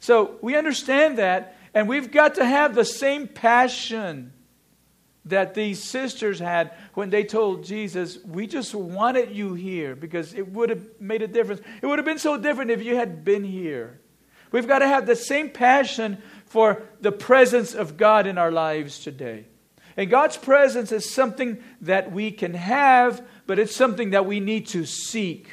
So 0.00 0.36
we 0.42 0.56
understand 0.56 1.18
that, 1.18 1.56
and 1.72 1.88
we've 1.88 2.10
got 2.10 2.34
to 2.36 2.44
have 2.44 2.74
the 2.74 2.84
same 2.84 3.26
passion 3.28 4.32
that 5.26 5.54
these 5.54 5.82
sisters 5.82 6.38
had 6.38 6.72
when 6.92 7.10
they 7.10 7.24
told 7.24 7.64
Jesus, 7.64 8.18
We 8.24 8.46
just 8.46 8.74
wanted 8.74 9.30
you 9.30 9.54
here 9.54 9.96
because 9.96 10.34
it 10.34 10.52
would 10.52 10.70
have 10.70 11.00
made 11.00 11.22
a 11.22 11.26
difference. 11.26 11.62
It 11.80 11.86
would 11.86 11.98
have 11.98 12.04
been 12.04 12.18
so 12.18 12.36
different 12.36 12.70
if 12.70 12.82
you 12.82 12.96
had 12.96 13.24
been 13.24 13.44
here. 13.44 14.00
We've 14.52 14.68
got 14.68 14.80
to 14.80 14.86
have 14.86 15.06
the 15.06 15.16
same 15.16 15.50
passion 15.50 16.18
for 16.46 16.82
the 17.00 17.10
presence 17.10 17.74
of 17.74 17.96
God 17.96 18.26
in 18.26 18.38
our 18.38 18.52
lives 18.52 19.00
today. 19.00 19.46
And 19.96 20.10
God's 20.10 20.36
presence 20.36 20.92
is 20.92 21.12
something 21.12 21.62
that 21.82 22.10
we 22.10 22.30
can 22.30 22.54
have, 22.54 23.24
but 23.46 23.58
it's 23.58 23.74
something 23.74 24.10
that 24.10 24.26
we 24.26 24.40
need 24.40 24.66
to 24.68 24.84
seek. 24.84 25.48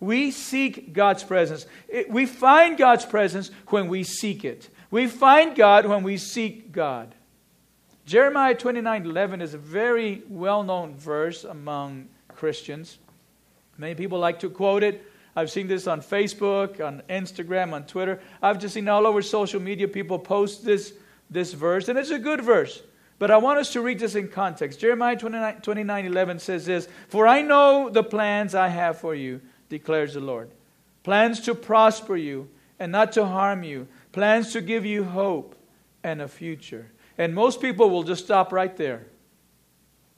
We 0.00 0.30
seek 0.30 0.92
God's 0.92 1.24
presence. 1.24 1.66
It, 1.88 2.10
we 2.10 2.26
find 2.26 2.76
God's 2.76 3.06
presence 3.06 3.50
when 3.68 3.88
we 3.88 4.02
seek 4.02 4.44
it. 4.44 4.68
We 4.90 5.06
find 5.06 5.56
God 5.56 5.86
when 5.86 6.02
we 6.02 6.16
seek 6.16 6.72
God. 6.72 7.14
Jeremiah 8.04 8.54
29 8.54 9.06
11 9.06 9.40
is 9.40 9.54
a 9.54 9.58
very 9.58 10.22
well 10.28 10.62
known 10.62 10.94
verse 10.96 11.44
among 11.44 12.08
Christians. 12.28 12.98
Many 13.78 13.94
people 13.94 14.18
like 14.18 14.40
to 14.40 14.50
quote 14.50 14.82
it. 14.82 15.04
I've 15.34 15.50
seen 15.50 15.66
this 15.66 15.86
on 15.86 16.00
Facebook, 16.00 16.84
on 16.84 17.02
Instagram, 17.10 17.72
on 17.72 17.84
Twitter. 17.84 18.20
I've 18.40 18.58
just 18.58 18.74
seen 18.74 18.88
all 18.88 19.06
over 19.06 19.20
social 19.20 19.60
media 19.60 19.86
people 19.86 20.18
post 20.18 20.64
this, 20.64 20.94
this 21.28 21.52
verse, 21.52 21.88
and 21.88 21.98
it's 21.98 22.10
a 22.10 22.18
good 22.18 22.40
verse. 22.40 22.82
But 23.18 23.30
I 23.30 23.38
want 23.38 23.58
us 23.58 23.72
to 23.72 23.80
read 23.80 23.98
this 23.98 24.14
in 24.14 24.28
context. 24.28 24.80
Jeremiah 24.80 25.16
29, 25.16 25.60
29 25.62 26.06
11 26.06 26.38
says 26.38 26.66
this 26.66 26.88
For 27.08 27.26
I 27.26 27.42
know 27.42 27.88
the 27.88 28.02
plans 28.02 28.54
I 28.54 28.68
have 28.68 28.98
for 28.98 29.14
you, 29.14 29.40
declares 29.68 30.14
the 30.14 30.20
Lord. 30.20 30.50
Plans 31.02 31.40
to 31.40 31.54
prosper 31.54 32.16
you 32.16 32.48
and 32.78 32.92
not 32.92 33.12
to 33.12 33.24
harm 33.24 33.62
you, 33.62 33.88
plans 34.12 34.52
to 34.52 34.60
give 34.60 34.84
you 34.84 35.04
hope 35.04 35.56
and 36.02 36.20
a 36.20 36.28
future. 36.28 36.90
And 37.16 37.34
most 37.34 37.62
people 37.62 37.88
will 37.88 38.02
just 38.02 38.24
stop 38.24 38.52
right 38.52 38.76
there. 38.76 39.06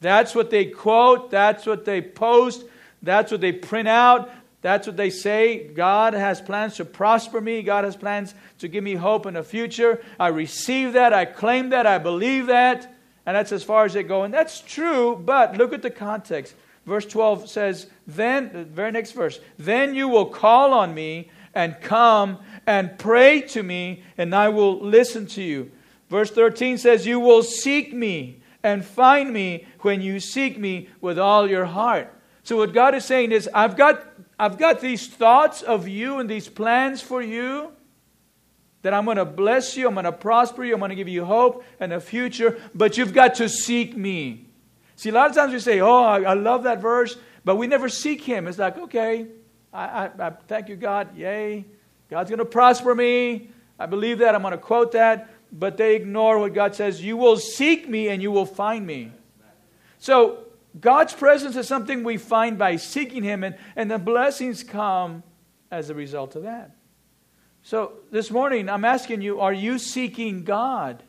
That's 0.00 0.35
what 0.35 0.50
they 0.50 0.67
quote, 0.67 1.31
that's 1.31 1.67
what 1.67 1.85
they 1.85 2.00
post, 2.00 2.64
that's 3.02 3.31
what 3.31 3.40
they 3.40 3.52
print 3.52 3.88
out, 3.88 4.31
that's 4.61 4.87
what 4.87 4.97
they 4.97 5.11
say. 5.11 5.69
God 5.69 6.15
has 6.15 6.41
plans 6.41 6.77
to 6.77 6.85
prosper 6.85 7.41
me, 7.41 7.62
God 7.62 7.85
has 7.85 7.97
plans 7.97 8.35
to 8.59 8.69
give 8.69 8.83
me 8.83 8.95
hope 8.95 9.27
in 9.27 9.35
the 9.35 9.43
future. 9.43 10.03
I 10.19 10.29
receive 10.29 10.95
that, 10.95 11.12
I 11.12 11.25
claim 11.25 11.71
that, 11.71 11.87
I 11.87 11.99
believe 11.99 12.47
that, 12.47 12.93
and 13.25 13.37
that's 13.37 13.53
as 13.53 13.62
far 13.62 13.85
as 13.85 13.93
they 13.93 14.03
go. 14.03 14.25
And 14.25 14.35
that's 14.35 14.61
true, 14.61 15.17
but 15.17 15.57
look 15.57 15.73
at 15.73 15.83
the 15.83 15.91
context. 15.91 16.55
Verse 16.87 17.05
12 17.05 17.49
says, 17.49 17.87
Then, 18.07 18.50
the 18.53 18.65
very 18.65 18.91
next 18.91 19.12
verse, 19.12 19.38
then 19.59 19.95
you 19.95 20.09
will 20.09 20.27
call 20.27 20.73
on 20.73 20.95
me 20.95 21.31
and 21.55 21.81
come 21.81 22.38
and 22.67 22.99
pray 22.99 23.43
to 23.43 23.62
me, 23.62 24.03
and 24.17 24.35
I 24.35 24.49
will 24.49 24.81
listen 24.81 25.27
to 25.29 25.43
you. 25.43 25.71
Verse 26.09 26.31
13 26.31 26.79
says, 26.79 27.07
You 27.07 27.21
will 27.21 27.43
seek 27.43 27.93
me 27.93 28.41
and 28.62 28.85
find 28.85 29.33
me 29.33 29.67
when 29.81 30.00
you 30.00 30.21
seek 30.21 30.59
me 30.59 30.88
with 31.00 31.19
all 31.19 31.49
your 31.49 31.67
heart. 31.67 32.12
So, 32.43 32.57
what 32.57 32.73
God 32.73 32.95
is 32.95 33.05
saying 33.05 33.33
is, 33.33 33.49
I've 33.53 33.77
got, 33.77 34.08
I've 34.38 34.59
got 34.59 34.80
these 34.80 35.07
thoughts 35.09 35.62
of 35.62 35.88
you 35.88 36.18
and 36.18 36.28
these 36.28 36.49
plans 36.49 37.00
for 37.00 37.21
you 37.21 37.73
that 38.83 38.95
I'm 38.95 39.04
going 39.04 39.16
to 39.16 39.25
bless 39.25 39.76
you, 39.76 39.88
I'm 39.88 39.95
going 39.95 40.04
to 40.04 40.12
prosper 40.12 40.64
you, 40.64 40.75
I'm 40.75 40.78
going 40.78 40.90
to 40.90 40.95
give 40.95 41.09
you 41.09 41.25
hope 41.25 41.64
and 41.80 41.92
a 41.92 42.00
future, 42.00 42.61
but 42.75 42.97
you've 42.97 43.12
got 43.12 43.35
to 43.37 43.49
seek 43.49 43.97
me. 43.97 44.47
See, 44.95 45.09
a 45.09 45.12
lot 45.12 45.28
of 45.28 45.37
times 45.37 45.52
we 45.52 45.59
say, 45.59 45.80
Oh, 45.80 46.04
I, 46.04 46.23
I 46.23 46.35
love 46.35 46.62
that 46.64 46.80
verse, 46.80 47.16
but 47.45 47.57
we 47.57 47.66
never 47.66 47.88
seek 47.88 48.23
Him. 48.23 48.47
It's 48.47 48.59
like, 48.59 48.78
okay, 48.78 49.26
I, 49.73 49.85
I, 49.85 50.26
I 50.26 50.30
thank 50.47 50.68
you, 50.68 50.76
God. 50.76 51.16
Yay. 51.16 51.64
God's 52.09 52.30
going 52.30 52.38
to 52.38 52.45
prosper 52.45 52.95
me. 52.95 53.50
I 53.78 53.87
believe 53.87 54.18
that. 54.18 54.35
I'm 54.35 54.42
going 54.42 54.52
to 54.52 54.59
quote 54.59 54.92
that 54.92 55.28
but 55.52 55.76
they 55.76 55.97
ignore 55.97 56.38
what 56.38 56.54
God 56.54 56.75
says. 56.75 57.02
You 57.02 57.16
will 57.16 57.37
seek 57.37 57.88
me 57.88 58.09
and 58.09 58.23
you 58.23 58.30
will 58.30 58.47
find 58.47 58.87
me. 58.87 59.12
So, 59.99 60.45
God's 60.80 61.12
presence 61.12 61.56
is 61.56 61.66
something 61.66 62.04
we 62.04 62.16
find 62.16 62.58
by 62.58 62.76
seeking 62.76 63.23
Him, 63.23 63.44
and, 63.44 63.56
and 63.76 63.90
the 63.90 63.99
blessings 63.99 64.62
come 64.62 65.23
as 65.70 65.90
a 65.90 65.94
result 65.94 66.37
of 66.37 66.42
that. 66.42 66.73
So, 67.62 67.92
this 68.11 68.30
morning, 68.30 68.68
I'm 68.68 68.85
asking 68.85 69.23
you 69.23 69.40
are 69.40 69.52
you 69.52 69.78
seeking 69.78 70.44
God? 70.44 71.02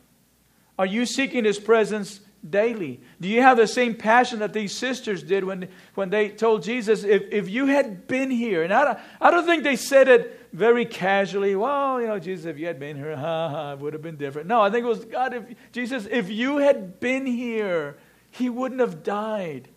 Are 0.78 0.86
you 0.86 1.06
seeking 1.06 1.44
His 1.44 1.58
presence 1.58 2.20
daily? 2.48 3.00
Do 3.20 3.28
you 3.28 3.42
have 3.42 3.56
the 3.56 3.66
same 3.66 3.94
passion 3.94 4.38
that 4.38 4.52
these 4.52 4.72
sisters 4.76 5.22
did 5.22 5.44
when, 5.44 5.68
when 5.94 6.10
they 6.10 6.30
told 6.30 6.62
Jesus, 6.62 7.04
if, 7.04 7.22
if 7.30 7.48
you 7.48 7.66
had 7.66 8.06
been 8.06 8.30
here? 8.30 8.62
And 8.62 8.72
I 8.72 8.84
don't, 8.84 8.98
I 9.20 9.30
don't 9.30 9.46
think 9.46 9.62
they 9.62 9.76
said 9.76 10.08
it 10.08 10.48
very 10.52 10.84
casually. 10.84 11.54
Well, 11.54 12.00
you 12.00 12.06
know, 12.06 12.18
Jesus, 12.18 12.46
if 12.46 12.58
you 12.58 12.66
had 12.66 12.80
been 12.80 12.96
here, 12.96 13.14
ha, 13.14 13.48
ha, 13.50 13.72
it 13.72 13.78
would 13.78 13.92
have 13.92 14.02
been 14.02 14.16
different. 14.16 14.48
No, 14.48 14.60
I 14.60 14.70
think 14.70 14.84
it 14.84 14.88
was, 14.88 15.04
God, 15.04 15.34
if, 15.34 15.44
Jesus, 15.72 16.06
if 16.10 16.30
you 16.30 16.58
had 16.58 16.98
been 16.98 17.26
here, 17.26 17.96
he 18.30 18.48
wouldn't 18.48 18.80
have 18.80 19.02
died. 19.02 19.68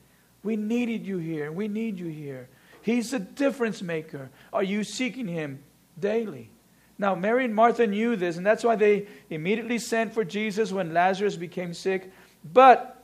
We 0.43 0.55
needed 0.55 1.05
you 1.05 1.17
here. 1.17 1.51
We 1.51 1.67
need 1.67 1.99
you 1.99 2.07
here. 2.07 2.49
He's 2.81 3.13
a 3.13 3.19
difference 3.19 3.81
maker. 3.81 4.29
Are 4.51 4.63
you 4.63 4.83
seeking 4.83 5.27
him 5.27 5.63
daily? 5.99 6.49
Now, 6.97 7.15
Mary 7.15 7.45
and 7.45 7.55
Martha 7.55 7.87
knew 7.87 8.15
this, 8.15 8.37
and 8.37 8.45
that's 8.45 8.63
why 8.63 8.75
they 8.75 9.07
immediately 9.29 9.79
sent 9.79 10.13
for 10.13 10.23
Jesus 10.23 10.71
when 10.71 10.93
Lazarus 10.93 11.35
became 11.35 11.73
sick. 11.73 12.11
But 12.43 13.03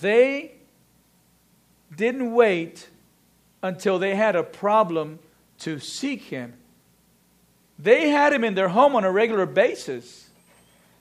they 0.00 0.52
didn't 1.96 2.32
wait 2.32 2.88
until 3.62 3.98
they 3.98 4.14
had 4.14 4.36
a 4.36 4.42
problem 4.42 5.20
to 5.60 5.78
seek 5.78 6.22
him. 6.22 6.54
They 7.78 8.10
had 8.10 8.32
him 8.32 8.44
in 8.44 8.54
their 8.54 8.68
home 8.68 8.94
on 8.94 9.04
a 9.04 9.10
regular 9.10 9.46
basis. 9.46 10.28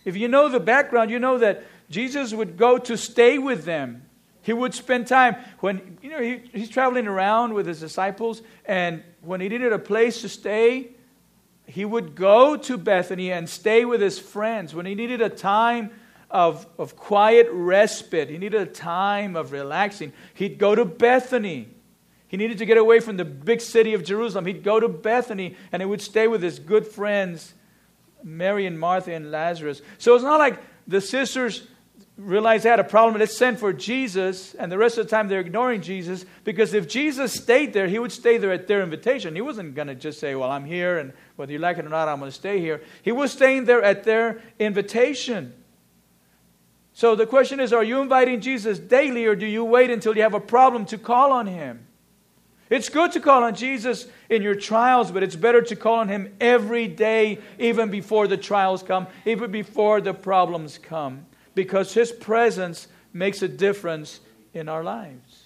If 0.06 0.16
you 0.16 0.28
know 0.28 0.50
the 0.50 0.60
background, 0.60 1.12
you 1.12 1.20
know 1.20 1.38
that 1.40 1.64
Jesus 1.92 2.34
would 2.34 2.58
go 2.58 2.78
to 2.80 2.98
stay 2.98 3.38
with 3.38 3.66
them. 3.66 4.06
He 4.42 4.54
would 4.54 4.74
spend 4.74 5.06
time 5.06 5.36
when, 5.60 6.00
you 6.02 6.10
know, 6.10 6.22
he, 6.22 6.42
he's 6.52 6.70
traveling 6.70 7.06
around 7.06 7.54
with 7.54 7.68
his 7.68 7.80
disciples, 7.80 8.42
and 8.66 9.04
when 9.22 9.40
he 9.40 9.50
needed 9.50 9.72
a 9.72 9.78
place 9.80 10.22
to 10.22 10.30
stay, 10.30 10.92
he 11.68 11.86
would 11.86 12.16
go 12.16 12.58
to 12.58 12.78
Bethany 12.78 13.32
and 13.32 13.48
stay 13.48 13.86
with 13.86 14.02
his 14.02 14.18
friends. 14.18 14.74
When 14.74 14.86
he 14.86 14.96
needed 14.96 15.22
a 15.22 15.30
time 15.30 15.92
of, 16.32 16.66
of 16.80 16.96
quiet 16.96 17.48
respite, 17.52 18.30
he 18.30 18.38
needed 18.38 18.62
a 18.62 18.66
time 18.66 19.36
of 19.36 19.52
relaxing, 19.52 20.12
he'd 20.34 20.58
go 20.58 20.74
to 20.74 20.86
Bethany. 20.86 21.70
He 22.28 22.38
needed 22.38 22.60
to 22.60 22.66
get 22.66 22.78
away 22.78 23.02
from 23.02 23.18
the 23.18 23.26
big 23.26 23.60
city 23.60 23.94
of 23.94 24.06
Jerusalem. 24.06 24.46
He'd 24.46 24.64
go 24.64 24.80
to 24.80 24.88
Bethany 24.88 25.58
and 25.74 25.82
he 25.82 25.86
would 25.86 26.02
stay 26.02 26.30
with 26.30 26.42
his 26.42 26.60
good 26.60 26.88
friends, 26.88 27.54
Mary 28.24 28.66
and 28.66 28.80
Martha 28.80 29.14
and 29.14 29.32
Lazarus. 29.32 29.82
So 29.98 30.16
it's 30.16 30.24
not 30.24 30.40
like 30.40 30.58
the 30.88 31.02
sisters 31.02 31.68
realized 32.22 32.64
they 32.64 32.70
had 32.70 32.80
a 32.80 32.84
problem. 32.84 33.20
Let's 33.20 33.36
send 33.36 33.60
for 33.60 33.74
Jesus, 33.74 34.54
and 34.54 34.72
the 34.72 34.78
rest 34.78 34.98
of 34.98 35.06
the 35.06 35.10
time 35.10 35.28
they're 35.28 35.40
ignoring 35.40 35.82
Jesus 35.82 36.26
because 36.44 36.74
if 36.74 36.88
Jesus 36.88 37.34
stayed 37.34 37.74
there, 37.74 37.88
he 37.88 38.00
would 38.00 38.12
stay 38.12 38.38
there 38.38 38.52
at 38.52 38.68
their 38.68 38.82
invitation. 38.82 39.36
He 39.36 39.42
wasn't 39.42 39.76
going 39.76 39.88
to 39.88 39.96
just 39.96 40.20
say, 40.20 40.36
Well, 40.36 40.52
I'm 40.52 40.66
here, 40.66 41.00
and 41.00 41.14
whether 41.36 41.52
you 41.52 41.60
like 41.60 41.78
it 41.78 41.86
or 41.86 41.90
not, 41.90 42.08
I'm 42.08 42.20
going 42.20 42.32
to 42.32 42.36
stay 42.36 42.60
here. 42.60 42.82
He 43.02 43.12
was 43.12 43.32
staying 43.32 43.66
there 43.66 43.82
at 43.82 44.04
their 44.04 44.42
invitation. 44.60 45.54
So 46.94 47.16
the 47.16 47.26
question 47.26 47.60
is 47.60 47.74
Are 47.74 47.84
you 47.84 48.02
inviting 48.02 48.42
Jesus 48.42 48.80
daily, 48.80 49.26
or 49.26 49.36
do 49.36 49.46
you 49.46 49.64
wait 49.64 49.90
until 49.90 50.16
you 50.16 50.22
have 50.22 50.34
a 50.34 50.40
problem 50.40 50.86
to 50.88 50.98
call 50.98 51.32
on 51.32 51.48
him? 51.48 51.88
It's 52.70 52.88
good 52.88 53.12
to 53.14 53.20
call 53.20 53.44
on 53.44 53.56
Jesus 53.56 54.08
in 54.30 54.42
your 54.42 54.56
trials, 54.56 55.12
but 55.12 55.24
it's 55.24 55.36
better 55.36 55.62
to 55.62 55.76
call 55.76 55.96
on 55.96 56.08
him 56.08 56.34
every 56.40 56.88
day, 56.88 57.40
even 57.60 57.90
before 57.90 58.28
the 58.28 58.38
trials 58.38 58.82
come, 58.82 59.08
even 59.26 59.52
before 59.52 60.00
the 60.00 60.14
problems 60.14 60.78
come 60.78 61.26
because 61.56 61.94
His 61.94 62.12
presence 62.12 62.88
makes 63.14 63.42
a 63.42 63.48
difference 63.48 64.20
in 64.54 64.70
our 64.70 64.84
lives. 64.84 65.46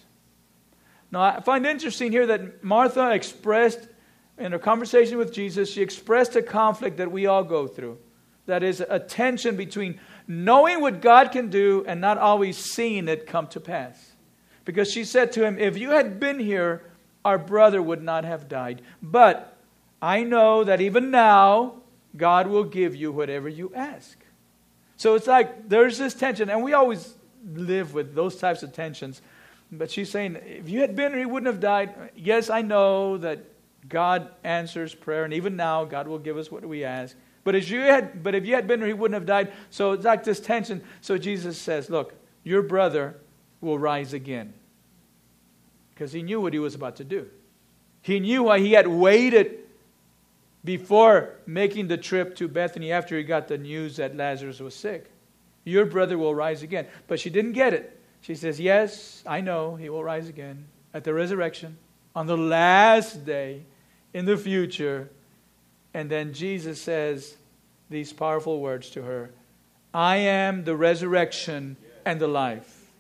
Now, 1.12 1.22
I 1.22 1.40
find 1.40 1.66
interesting 1.66 2.12
here 2.12 2.28
that 2.28 2.64
Martha 2.64 3.12
expressed 3.12 3.88
in 4.38 4.52
her 4.52 4.60
conversation 4.60 5.18
with 5.18 5.32
Jesus, 5.32 5.72
she 5.72 5.82
expressed 5.82 6.36
a 6.36 6.42
conflict 6.42 6.98
that 6.98 7.12
we 7.12 7.26
all 7.26 7.44
go 7.44 7.68
through. 7.68 7.98
That 8.48 8.64
is 8.64 8.84
a 8.88 9.00
tension 9.00 9.56
between 9.56 10.00
knowing 10.28 10.82
what 10.82 11.02
God 11.02 11.32
can 11.32 11.50
do 11.50 11.84
and 11.88 12.02
not 12.02 12.18
always 12.18 12.58
seeing 12.58 13.08
it 13.08 13.26
come 13.26 13.48
to 13.48 13.60
pass. 13.60 14.12
Because 14.66 14.92
she 14.92 15.04
said 15.04 15.32
to 15.34 15.46
him, 15.46 15.58
If 15.58 15.78
you 15.78 15.92
had 15.92 16.20
been 16.20 16.40
here, 16.40 16.84
our 17.24 17.38
brother 17.38 17.82
would 17.82 18.04
not 18.04 18.26
have 18.26 18.50
died. 18.50 18.82
But 19.02 19.58
I 20.02 20.24
know 20.24 20.64
that 20.64 20.82
even 20.82 21.12
now, 21.12 21.76
God 22.18 22.48
will 22.48 22.64
give 22.64 22.96
you 22.96 23.12
whatever 23.12 23.50
you 23.50 23.72
ask. 23.74 24.18
So 24.98 25.16
it's 25.16 25.28
like 25.28 25.70
there's 25.70 25.98
this 25.98 26.14
tension, 26.14 26.50
and 26.50 26.64
we 26.64 26.74
always 26.74 27.16
live 27.54 27.94
with 27.94 28.16
those 28.16 28.38
types 28.38 28.64
of 28.64 28.74
tensions. 28.74 29.22
But 29.72 29.92
she's 29.92 30.10
saying, 30.10 30.38
if 30.46 30.70
you 30.70 30.82
had 30.82 30.96
been 30.96 31.12
here, 31.12 31.20
he 31.20 31.26
wouldn't 31.26 31.48
have 31.48 31.60
died. 31.60 32.12
Yes, 32.16 32.50
I 32.50 32.62
know 32.62 33.18
that 33.18 33.40
God 33.90 34.30
answers 34.44 34.96
prayer, 34.96 35.26
and 35.26 35.34
even 35.34 35.56
now, 35.56 35.86
God 35.86 36.08
will 36.08 36.20
give 36.20 36.38
us 36.38 36.52
what 36.52 36.66
we 36.66 36.84
ask. 36.84 37.16
But 37.44 37.56
if 37.56 37.70
you 37.70 37.82
had, 37.82 38.24
but 38.24 38.34
if 38.36 38.46
you 38.46 38.56
had 38.56 38.68
been 38.68 38.80
here, 38.80 38.88
he 38.88 38.94
wouldn't 38.94 39.16
have 39.16 39.26
died. 39.26 39.54
So 39.70 39.92
it's 39.92 40.06
like 40.06 40.24
this 40.24 40.40
tension. 40.40 40.82
So 41.02 41.18
Jesus 41.18 41.58
says, 41.58 41.90
look, 41.90 42.14
your 42.44 42.62
brother 42.62 43.18
will 43.62 43.78
rise 43.78 44.14
again. 44.14 44.54
Because 45.94 46.12
he 46.12 46.24
knew 46.24 46.42
what 46.42 46.54
he 46.54 46.60
was 46.60 46.76
about 46.76 46.96
to 46.98 47.04
do. 47.04 47.28
He 48.02 48.20
knew 48.20 48.44
why 48.44 48.60
he 48.60 48.74
had 48.74 48.88
waited 48.88 49.60
before 50.66 51.36
making 51.46 51.88
the 51.88 51.98
trip 51.98 52.36
to 52.38 52.48
Bethany 52.48 52.92
after 52.92 53.18
he 53.18 53.24
got 53.24 53.48
the 53.48 53.58
news 53.58 53.98
that 53.98 54.18
Lazarus 54.18 54.60
was 54.60 54.76
sick. 54.76 55.10
Your 55.64 55.86
brother 55.86 56.18
will 56.18 56.36
rise 56.36 56.64
again. 56.64 56.88
But 57.08 57.20
she 57.20 57.30
didn't 57.30 57.54
get 57.54 57.74
it. 57.74 58.00
She 58.22 58.36
says, 58.36 58.60
Yes, 58.60 59.24
I 59.26 59.42
know 59.42 59.76
he 59.76 59.90
will 59.90 60.04
rise 60.04 60.28
again 60.28 60.66
at 60.94 61.04
the 61.04 61.14
resurrection 61.14 61.78
on 62.16 62.28
the 62.28 62.38
last 62.38 63.26
day 63.26 63.64
in 64.14 64.26
the 64.26 64.38
future. 64.38 65.10
And 65.94 66.10
then 66.10 66.34
Jesus 66.34 66.82
says 66.82 67.38
these 67.90 68.12
powerful 68.12 68.60
words 68.60 68.90
to 68.92 69.04
her 69.04 69.32
I 69.94 70.18
am 70.18 70.64
the 70.64 70.76
resurrection 70.76 71.78
and 72.06 72.20
the 72.20 72.28
life. 72.28 72.92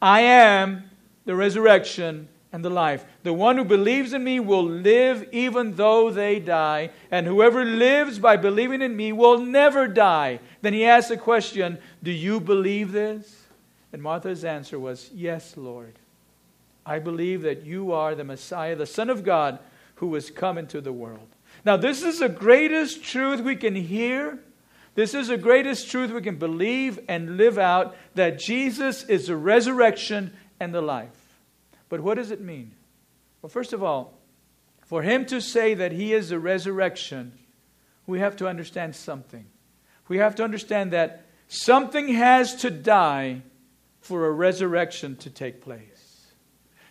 I 0.00 0.22
am 0.22 0.90
the 1.24 1.36
resurrection 1.36 2.28
and 2.52 2.64
the 2.64 2.70
life. 2.70 3.04
The 3.22 3.32
one 3.32 3.56
who 3.56 3.64
believes 3.64 4.12
in 4.12 4.22
me 4.22 4.38
will 4.38 4.64
live 4.64 5.26
even 5.32 5.74
though 5.74 6.10
they 6.10 6.38
die, 6.38 6.90
and 7.10 7.26
whoever 7.26 7.64
lives 7.64 8.18
by 8.18 8.36
believing 8.36 8.82
in 8.82 8.94
me 8.94 9.12
will 9.12 9.38
never 9.38 9.88
die. 9.88 10.40
Then 10.60 10.74
he 10.74 10.84
asked 10.84 11.08
the 11.08 11.16
question, 11.16 11.78
Do 12.02 12.12
you 12.12 12.40
believe 12.40 12.92
this? 12.92 13.46
And 13.92 14.02
Martha's 14.02 14.44
answer 14.44 14.78
was, 14.78 15.10
Yes, 15.14 15.56
Lord. 15.56 15.98
I 16.84 16.98
believe 16.98 17.42
that 17.42 17.64
you 17.64 17.92
are 17.92 18.14
the 18.14 18.24
Messiah, 18.24 18.76
the 18.76 18.86
Son 18.86 19.08
of 19.08 19.24
God, 19.24 19.58
who 19.96 20.12
has 20.14 20.30
come 20.30 20.58
into 20.58 20.80
the 20.80 20.92
world. 20.92 21.28
Now, 21.64 21.76
this 21.76 22.02
is 22.02 22.18
the 22.18 22.28
greatest 22.28 23.04
truth 23.04 23.40
we 23.40 23.56
can 23.56 23.76
hear. 23.76 24.38
This 24.94 25.14
is 25.14 25.28
the 25.28 25.38
greatest 25.38 25.90
truth 25.90 26.10
we 26.10 26.20
can 26.20 26.36
believe 26.36 26.98
and 27.08 27.36
live 27.36 27.56
out 27.56 27.96
that 28.14 28.38
Jesus 28.38 29.04
is 29.04 29.28
the 29.28 29.36
resurrection 29.36 30.32
and 30.58 30.74
the 30.74 30.82
life. 30.82 31.21
But 31.92 32.00
what 32.00 32.14
does 32.14 32.30
it 32.30 32.40
mean? 32.40 32.72
Well, 33.42 33.50
first 33.50 33.74
of 33.74 33.82
all, 33.82 34.18
for 34.86 35.02
him 35.02 35.26
to 35.26 35.42
say 35.42 35.74
that 35.74 35.92
he 35.92 36.14
is 36.14 36.30
the 36.30 36.38
resurrection, 36.38 37.38
we 38.06 38.18
have 38.18 38.34
to 38.36 38.48
understand 38.48 38.96
something. 38.96 39.44
We 40.08 40.16
have 40.16 40.34
to 40.36 40.42
understand 40.42 40.94
that 40.94 41.26
something 41.48 42.08
has 42.08 42.54
to 42.62 42.70
die 42.70 43.42
for 44.00 44.26
a 44.26 44.30
resurrection 44.30 45.16
to 45.16 45.28
take 45.28 45.60
place. 45.60 46.28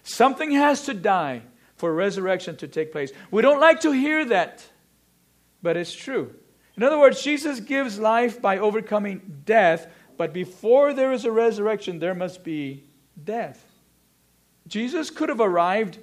Something 0.03 0.51
has 0.51 0.83
to 0.83 0.93
die 0.93 1.41
for 1.77 1.89
a 1.89 1.93
resurrection 1.93 2.55
to 2.57 2.67
take 2.67 2.91
place. 2.91 3.11
We 3.31 3.41
don't 3.41 3.59
like 3.59 3.79
to 3.79 3.91
hear 3.91 4.23
that, 4.25 4.63
but 5.63 5.77
it's 5.77 5.95
true. 5.95 6.35
In 6.77 6.83
other 6.83 6.99
words, 6.99 7.23
Jesus 7.23 7.59
gives 7.59 7.97
life 7.97 8.39
by 8.39 8.59
overcoming 8.59 9.41
death, 9.45 9.87
but 10.15 10.31
before 10.31 10.93
there 10.93 11.11
is 11.11 11.25
a 11.25 11.31
resurrection, 11.31 11.97
there 11.97 12.13
must 12.13 12.43
be 12.43 12.83
death. 13.23 13.65
Jesus 14.67 15.09
could 15.09 15.29
have 15.29 15.39
arrived 15.39 15.99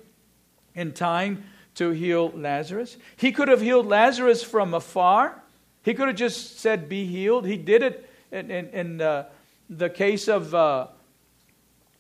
in 0.75 0.93
time 0.93 1.45
to 1.75 1.91
heal 1.91 2.31
Lazarus. 2.31 2.97
He 3.17 3.33
could 3.33 3.49
have 3.49 3.61
healed 3.61 3.87
Lazarus 3.87 4.43
from 4.43 4.75
afar. 4.75 5.43
He 5.83 5.95
could 5.95 6.09
have 6.09 6.17
just 6.17 6.59
said, 6.59 6.89
Be 6.89 7.07
healed. 7.07 7.47
He 7.47 7.57
did 7.57 7.83
it 7.83 8.11
in, 8.31 8.51
in, 8.51 8.69
in 8.71 9.01
uh, 9.01 9.27
the 9.71 9.89
case 9.89 10.29
of, 10.29 10.55
uh, 10.55 10.89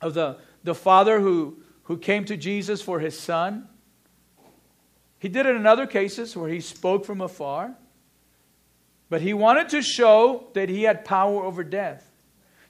of 0.00 0.14
the, 0.14 0.36
the 0.64 0.74
father 0.74 1.20
who, 1.20 1.58
who 1.84 1.96
came 1.96 2.24
to 2.26 2.36
Jesus 2.36 2.82
for 2.82 3.00
his 3.00 3.18
son. 3.18 3.68
He 5.18 5.28
did 5.28 5.46
it 5.46 5.56
in 5.56 5.66
other 5.66 5.86
cases 5.86 6.36
where 6.36 6.48
he 6.48 6.60
spoke 6.60 7.04
from 7.04 7.20
afar. 7.20 7.74
But 9.10 9.22
he 9.22 9.32
wanted 9.32 9.70
to 9.70 9.82
show 9.82 10.48
that 10.54 10.68
he 10.68 10.82
had 10.82 11.04
power 11.04 11.42
over 11.42 11.64
death. 11.64 12.07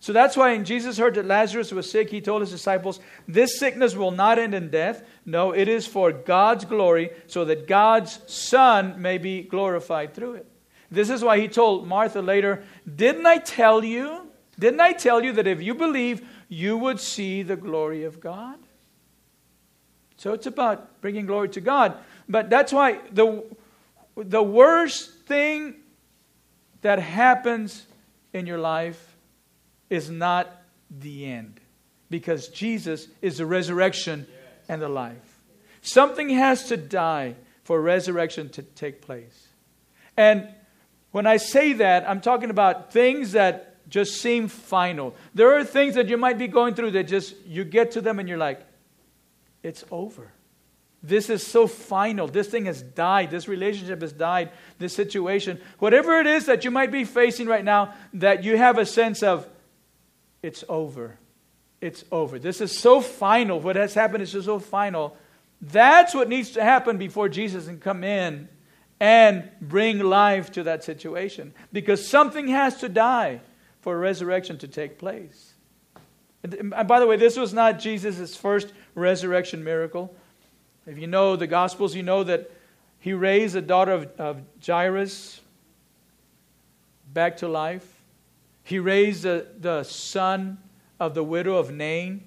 So 0.01 0.13
that's 0.13 0.37
why 0.37 0.53
when 0.53 0.65
Jesus 0.65 0.97
heard 0.97 1.17
that 1.17 1.27
Lazarus 1.27 1.73
was 1.73 1.91
sick, 1.91 2.11
he 2.11 2.21
told 2.21 2.41
his 2.41 2.51
disciples, 2.51 3.01
This 3.27 3.59
sickness 3.59 3.97
will 3.97 4.13
not 4.13 4.39
end 4.39 4.55
in 4.55 4.71
death. 4.71 5.03
No, 5.27 5.53
it 5.53 5.67
is 5.69 5.87
for 5.87 6.13
God's 6.13 6.65
glory, 6.65 7.11
so 7.27 7.45
that 7.47 7.67
God's 7.67 8.21
Son 8.33 9.03
may 9.03 9.19
be 9.19 9.43
glorified 9.43 10.15
through 10.15 10.35
it. 10.35 10.47
This 10.91 11.11
is 11.11 11.23
why 11.23 11.41
he 11.41 11.49
told 11.49 11.87
Martha 11.87 12.23
later, 12.23 12.65
Didn't 12.93 13.27
I 13.27 13.39
tell 13.39 13.83
you? 13.83 14.29
Didn't 14.59 14.81
I 14.81 14.93
tell 14.93 15.23
you 15.23 15.33
that 15.33 15.47
if 15.47 15.61
you 15.61 15.75
believe, 15.75 16.27
you 16.49 16.77
would 16.77 17.01
see 17.01 17.43
the 17.43 17.57
glory 17.57 18.05
of 18.05 18.21
God? 18.21 18.59
So 20.17 20.33
it's 20.33 20.47
about 20.47 21.01
bringing 21.01 21.27
glory 21.27 21.49
to 21.51 21.61
God. 21.61 21.97
But 22.29 22.51
that's 22.51 22.73
why 22.73 22.99
the, 23.13 23.45
the 24.17 24.43
worst 24.43 25.13
thing 25.27 25.77
that 26.83 26.99
happens 26.99 27.87
in 28.33 28.47
your 28.47 28.59
life 28.59 29.08
is 29.91 30.11
not 30.11 30.51
the 30.91 31.27
end. 31.27 31.61
Because 32.11 32.49
Jesus 32.49 33.09
is 33.21 33.39
the 33.39 33.47
resurrection 33.47 34.27
and 34.69 34.81
the 34.81 34.89
life. 34.89 35.43
Something 35.83 36.31
has 36.31 36.69
to 36.69 36.77
die 36.77 37.35
for 37.65 37.81
resurrection 37.81 38.49
to 38.51 38.63
take 38.63 39.03
place. 39.03 39.49
And 40.17 40.49
when 41.11 41.27
I 41.27 41.37
say 41.37 41.75
that, 41.75 42.09
I'm 42.09 42.21
talking 42.21 42.51
about 42.51 42.93
things 42.93 43.33
that 43.33 43.89
just 43.89 44.21
seem 44.21 44.49
final. 44.49 45.15
There 45.35 45.55
are 45.55 45.65
things 45.65 45.95
that 45.95 46.09
you 46.09 46.17
might 46.17 46.39
be 46.39 46.49
going 46.49 46.75
through 46.75 46.93
that 46.93 47.05
just 47.05 47.35
you 47.47 47.65
get 47.65 47.93
to 47.93 48.01
them 48.01 48.19
and 48.19 48.29
you're 48.29 48.39
like, 48.39 48.61
it's 49.63 49.85
over. 49.91 50.33
This 51.03 51.31
is 51.31 51.47
so 51.47 51.67
final. 51.67 52.27
This 52.27 52.49
thing 52.49 52.67
has 52.67 52.83
died. 52.83 53.31
This 53.31 53.49
relationship 53.49 54.03
has 54.03 54.13
died. 54.13 54.51
This 54.79 54.93
situation, 54.93 55.61
whatever 55.79 56.21
it 56.21 56.27
is 56.27 56.47
that 56.47 56.65
you 56.65 56.71
might 56.71 56.91
be 56.91 57.05
facing 57.05 57.47
right 57.47 57.65
now, 57.65 57.95
that 58.15 58.45
you 58.45 58.57
have 58.57 58.79
a 58.79 58.87
sense 58.87 59.23
of, 59.23 59.47
it's 60.43 60.65
over. 60.69 61.19
It's 61.81 62.05
over. 62.11 62.39
This 62.39 62.61
is 62.61 62.77
so 62.77 63.01
final. 63.01 63.61
What 63.61 63.77
has 63.77 63.95
happened 63.95 64.23
is 64.23 64.33
so 64.33 64.59
final. 64.59 65.17
That's 65.61 66.15
what 66.15 66.29
needs 66.29 66.53
to 66.53 66.63
happen 66.63 66.99
before 66.99 67.29
Jesus 67.29 67.67
can 67.67 67.79
come 67.79 68.05
in 68.05 68.49
and 69.01 69.49
bring 69.61 69.99
life 70.01 70.53
to 70.53 70.65
that 70.65 70.85
situation. 70.85 71.55
Because 71.73 72.07
something 72.07 72.49
has 72.49 72.79
to 72.79 72.89
die 72.89 73.41
for 73.81 73.99
resurrection 73.99 74.59
to 74.59 74.69
take 74.69 74.99
place. 74.99 75.55
And 76.43 76.71
by 76.87 77.01
the 77.01 77.07
way, 77.07 77.17
this 77.17 77.37
was 77.37 77.53
not 77.53 77.79
Jesus' 77.79 78.37
first 78.37 78.73
resurrection 78.95 79.65
miracle. 79.65 80.15
If 80.87 80.99
you 80.99 81.07
know 81.07 81.37
the 81.37 81.47
Gospels, 81.47 81.95
you 81.95 82.03
know 82.03 82.25
that 82.25 82.51
he 83.01 83.13
raised 83.13 83.55
the 83.55 83.63
daughter 83.63 83.93
of, 83.93 84.11
of 84.19 84.43
Jairus 84.65 85.41
back 87.13 87.39
to 87.39 87.49
life. 87.49 87.98
He 88.69 88.79
raised 88.79 89.23
the, 89.23 89.47
the 89.59 89.83
son 89.83 90.59
of 91.01 91.15
the 91.15 91.25
widow 91.25 91.57
of 91.57 91.71
Nain 91.71 92.23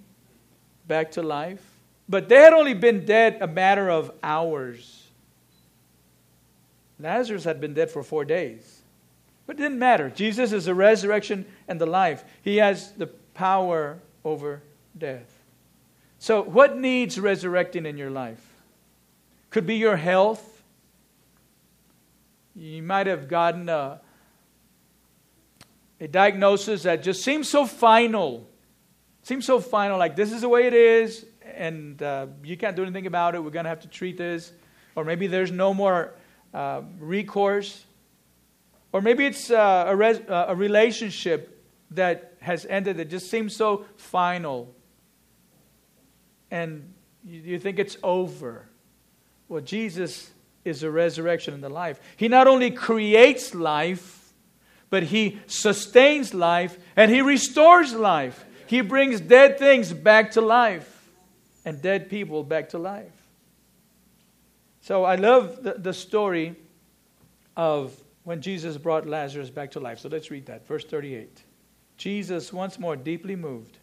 back 0.87 1.11
to 1.11 1.21
life. 1.21 1.63
But 2.09 2.29
they 2.29 2.37
had 2.37 2.51
only 2.51 2.73
been 2.73 3.05
dead 3.05 3.37
a 3.41 3.47
matter 3.47 3.91
of 3.91 4.11
hours. 4.23 5.07
Lazarus 6.99 7.43
had 7.43 7.61
been 7.61 7.75
dead 7.75 7.91
for 7.91 8.01
four 8.01 8.25
days. 8.25 8.81
But 9.45 9.57
it 9.57 9.61
didn't 9.61 9.77
matter. 9.77 10.09
Jesus 10.09 10.51
is 10.51 10.65
the 10.65 10.73
resurrection 10.73 11.45
and 11.67 11.79
the 11.79 11.85
life, 11.85 12.23
He 12.41 12.57
has 12.57 12.91
the 12.93 13.05
power 13.35 13.99
over 14.25 14.63
death. 14.97 15.31
So, 16.17 16.41
what 16.41 16.75
needs 16.75 17.19
resurrecting 17.19 17.85
in 17.85 17.97
your 17.97 18.09
life? 18.09 18.43
Could 19.51 19.67
be 19.67 19.75
your 19.75 19.95
health. 19.95 20.63
You 22.55 22.81
might 22.81 23.05
have 23.05 23.27
gotten 23.27 23.69
a, 23.69 24.01
a 26.01 26.07
diagnosis 26.07 26.83
that 26.83 27.03
just 27.03 27.23
seems 27.23 27.47
so 27.47 27.65
final. 27.65 28.49
Seems 29.21 29.45
so 29.45 29.59
final, 29.59 29.99
like 29.99 30.15
this 30.15 30.31
is 30.31 30.41
the 30.41 30.49
way 30.49 30.65
it 30.65 30.73
is, 30.73 31.25
and 31.55 32.01
uh, 32.01 32.25
you 32.43 32.57
can't 32.57 32.75
do 32.75 32.81
anything 32.81 33.05
about 33.05 33.35
it. 33.35 33.43
We're 33.43 33.51
going 33.51 33.65
to 33.65 33.69
have 33.69 33.81
to 33.81 33.87
treat 33.87 34.17
this. 34.17 34.51
Or 34.95 35.05
maybe 35.05 35.27
there's 35.27 35.51
no 35.51 35.75
more 35.75 36.15
uh, 36.53 36.81
recourse. 36.99 37.85
Or 38.91 39.01
maybe 39.01 39.27
it's 39.27 39.51
uh, 39.51 39.85
a, 39.87 39.95
res- 39.95 40.21
uh, 40.27 40.45
a 40.49 40.55
relationship 40.55 41.63
that 41.91 42.33
has 42.41 42.65
ended 42.65 42.97
that 42.97 43.09
just 43.09 43.29
seems 43.29 43.55
so 43.55 43.85
final. 43.95 44.73
And 46.49 46.93
you, 47.23 47.41
you 47.41 47.59
think 47.59 47.77
it's 47.77 47.95
over. 48.01 48.67
Well, 49.47 49.61
Jesus 49.61 50.31
is 50.65 50.81
the 50.81 50.89
resurrection 50.89 51.53
and 51.53 51.63
the 51.63 51.69
life. 51.69 51.99
He 52.17 52.27
not 52.27 52.47
only 52.47 52.71
creates 52.71 53.53
life, 53.53 54.20
but 54.91 55.01
He 55.03 55.39
sustains 55.47 56.35
life 56.35 56.77
and 56.95 57.09
He 57.09 57.23
restores 57.23 57.95
life. 57.95 58.45
He 58.67 58.81
brings 58.81 59.19
dead 59.19 59.57
things 59.57 59.91
back 59.91 60.31
to 60.33 60.41
life 60.41 61.09
and 61.65 61.81
dead 61.81 62.09
people 62.09 62.43
back 62.43 62.69
to 62.69 62.77
life. 62.77 63.11
So 64.81 65.03
I 65.03 65.15
love 65.15 65.63
the, 65.63 65.73
the 65.73 65.93
story 65.93 66.55
of 67.57 67.95
when 68.23 68.41
Jesus 68.41 68.77
brought 68.77 69.07
Lazarus 69.07 69.49
back 69.49 69.71
to 69.71 69.79
life. 69.79 69.99
So 69.99 70.09
let's 70.09 70.29
read 70.29 70.45
that. 70.45 70.67
Verse 70.67 70.85
38. 70.85 71.43
Jesus, 71.97 72.51
once 72.51 72.79
more 72.79 72.95
deeply 72.95 73.35
moved, 73.35 73.77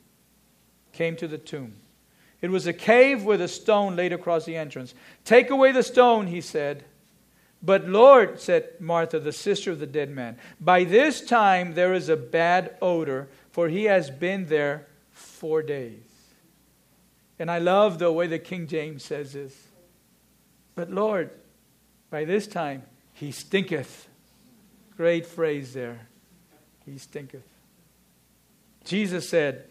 came 0.92 1.16
to 1.16 1.28
the 1.28 1.38
tomb. 1.38 1.74
It 2.40 2.50
was 2.50 2.66
a 2.66 2.72
cave 2.72 3.24
with 3.24 3.40
a 3.40 3.48
stone 3.48 3.96
laid 3.96 4.12
across 4.12 4.44
the 4.44 4.56
entrance. 4.56 4.94
Take 5.24 5.50
away 5.50 5.72
the 5.72 5.82
stone, 5.82 6.28
he 6.28 6.40
said. 6.40 6.84
But 7.62 7.88
Lord, 7.88 8.40
said 8.40 8.68
Martha, 8.78 9.18
the 9.18 9.32
sister 9.32 9.72
of 9.72 9.80
the 9.80 9.86
dead 9.86 10.10
man, 10.10 10.38
by 10.60 10.84
this 10.84 11.20
time 11.20 11.74
there 11.74 11.92
is 11.92 12.08
a 12.08 12.16
bad 12.16 12.76
odor, 12.80 13.28
for 13.50 13.68
he 13.68 13.84
has 13.84 14.10
been 14.10 14.46
there 14.46 14.86
four 15.10 15.62
days. 15.62 16.02
And 17.38 17.50
I 17.50 17.58
love 17.58 17.98
the 17.98 18.12
way 18.12 18.26
the 18.26 18.38
King 18.38 18.66
James 18.66 19.04
says 19.04 19.32
this. 19.32 19.56
But 20.74 20.90
Lord, 20.90 21.30
by 22.10 22.24
this 22.24 22.46
time 22.46 22.82
he 23.12 23.32
stinketh. 23.32 24.08
Great 24.96 25.26
phrase 25.26 25.74
there. 25.74 26.08
He 26.84 26.98
stinketh. 26.98 27.46
Jesus 28.84 29.28
said, 29.28 29.64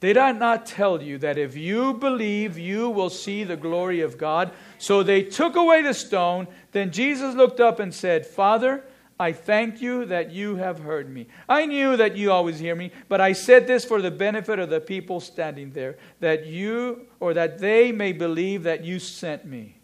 did 0.00 0.16
I 0.16 0.32
not 0.32 0.64
tell 0.64 1.02
you 1.02 1.18
that 1.18 1.36
if 1.36 1.56
you 1.56 1.92
believe, 1.92 2.58
you 2.58 2.88
will 2.88 3.10
see 3.10 3.44
the 3.44 3.56
glory 3.56 4.00
of 4.00 4.16
God? 4.16 4.52
So 4.78 5.02
they 5.02 5.22
took 5.22 5.56
away 5.56 5.82
the 5.82 5.92
stone. 5.92 6.48
Then 6.72 6.90
Jesus 6.90 7.34
looked 7.34 7.60
up 7.60 7.80
and 7.80 7.92
said, 7.92 8.26
Father, 8.26 8.82
I 9.18 9.32
thank 9.32 9.82
you 9.82 10.06
that 10.06 10.30
you 10.30 10.56
have 10.56 10.78
heard 10.78 11.10
me. 11.10 11.26
I 11.46 11.66
knew 11.66 11.98
that 11.98 12.16
you 12.16 12.32
always 12.32 12.58
hear 12.58 12.74
me, 12.74 12.90
but 13.10 13.20
I 13.20 13.34
said 13.34 13.66
this 13.66 13.84
for 13.84 14.00
the 14.00 14.10
benefit 14.10 14.58
of 14.58 14.70
the 14.70 14.80
people 14.80 15.20
standing 15.20 15.72
there, 15.72 15.98
that 16.20 16.46
you, 16.46 17.06
or 17.20 17.34
that 17.34 17.58
they 17.58 17.92
may 17.92 18.12
believe 18.12 18.62
that 18.62 18.82
you 18.82 18.98
sent 18.98 19.44
me. 19.44 19.76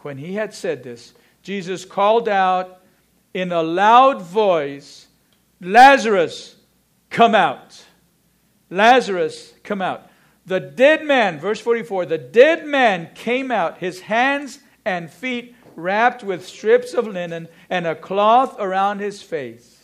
When 0.00 0.18
he 0.18 0.34
had 0.34 0.52
said 0.52 0.82
this, 0.82 1.14
Jesus 1.42 1.86
called 1.86 2.28
out 2.28 2.82
in 3.32 3.50
a 3.50 3.62
loud 3.62 4.20
voice, 4.20 5.06
Lazarus, 5.62 6.56
come 7.08 7.34
out. 7.34 7.82
Lazarus, 8.70 9.54
come 9.62 9.80
out. 9.80 10.10
The 10.46 10.60
dead 10.60 11.04
man, 11.04 11.40
verse 11.40 11.60
44, 11.60 12.06
the 12.06 12.18
dead 12.18 12.66
man 12.66 13.10
came 13.14 13.50
out, 13.50 13.78
his 13.78 14.00
hands 14.00 14.60
and 14.84 15.10
feet 15.10 15.54
wrapped 15.74 16.24
with 16.24 16.46
strips 16.46 16.94
of 16.94 17.06
linen 17.06 17.48
and 17.68 17.86
a 17.86 17.94
cloth 17.94 18.56
around 18.58 19.00
his 19.00 19.22
face. 19.22 19.76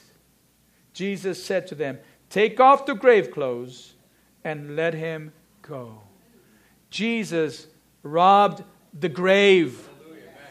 Jesus 0.93 1.43
said 1.43 1.67
to 1.69 1.75
them, 1.75 1.99
Take 2.31 2.61
off 2.61 2.87
the 2.87 2.95
grave 2.95 3.31
clothes 3.31 3.95
and 4.45 4.77
let 4.77 4.95
him 4.95 5.33
go. 5.61 6.01
Jesus 6.91 7.67
robbed 8.03 8.63
the 8.99 9.09
grave. 9.09 9.89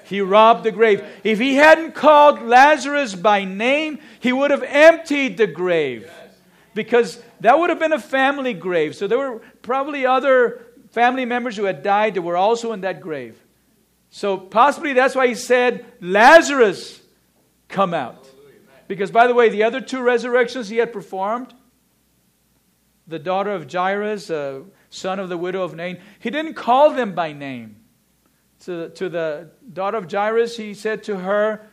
He 0.05 0.21
robbed 0.21 0.63
the 0.63 0.71
grave. 0.71 1.03
If 1.23 1.39
he 1.39 1.55
hadn't 1.55 1.95
called 1.95 2.41
Lazarus 2.41 3.15
by 3.15 3.45
name, 3.45 3.99
he 4.19 4.33
would 4.33 4.51
have 4.51 4.63
emptied 4.63 5.37
the 5.37 5.47
grave 5.47 6.11
because 6.73 7.21
that 7.41 7.59
would 7.59 7.69
have 7.69 7.79
been 7.79 7.93
a 7.93 7.99
family 7.99 8.53
grave. 8.53 8.95
So 8.95 9.07
there 9.07 9.17
were 9.17 9.41
probably 9.61 10.05
other 10.05 10.65
family 10.91 11.25
members 11.25 11.57
who 11.57 11.65
had 11.65 11.83
died 11.83 12.13
that 12.13 12.21
were 12.21 12.37
also 12.37 12.71
in 12.71 12.81
that 12.81 13.01
grave. 13.01 13.41
So 14.09 14.37
possibly 14.37 14.93
that's 14.93 15.15
why 15.15 15.27
he 15.27 15.35
said, 15.35 15.85
Lazarus, 15.99 17.01
come 17.67 17.93
out. 17.93 18.27
Because, 18.87 19.09
by 19.09 19.27
the 19.27 19.33
way, 19.33 19.49
the 19.49 19.63
other 19.63 19.79
two 19.79 20.01
resurrections 20.01 20.67
he 20.67 20.77
had 20.77 20.91
performed, 20.91 21.53
the 23.07 23.19
daughter 23.19 23.51
of 23.51 23.71
Jairus, 23.71 24.29
uh, 24.29 24.61
son 24.89 25.19
of 25.19 25.29
the 25.29 25.37
widow 25.37 25.63
of 25.63 25.73
Nain, 25.73 25.99
he 26.19 26.29
didn't 26.29 26.55
call 26.55 26.91
them 26.91 27.13
by 27.13 27.31
name. 27.31 27.77
To, 28.65 28.89
to 28.89 29.09
the 29.09 29.49
daughter 29.71 29.97
of 29.97 30.11
Jairus, 30.11 30.57
he 30.57 30.73
said 30.73 31.03
to 31.05 31.17
her, 31.17 31.67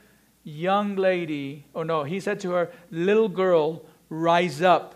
Young 0.45 0.97
lady, 0.97 1.67
oh 1.75 1.83
no, 1.83 2.05
he 2.05 2.21
said 2.21 2.41
to 2.41 2.53
her, 2.53 2.71
Little 2.91 3.29
girl, 3.29 3.85
rise 4.09 4.63
up. 4.63 4.95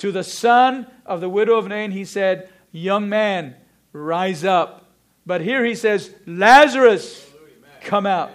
To 0.00 0.10
the 0.10 0.24
son 0.24 0.86
of 1.04 1.20
the 1.20 1.28
widow 1.28 1.56
of 1.56 1.68
Nain, 1.68 1.90
he 1.90 2.04
said, 2.04 2.48
Young 2.72 3.08
man, 3.08 3.54
rise 3.92 4.44
up. 4.44 4.86
But 5.26 5.42
here 5.42 5.62
he 5.64 5.74
says, 5.74 6.14
Lazarus, 6.26 7.30
come 7.82 8.06
out. 8.06 8.30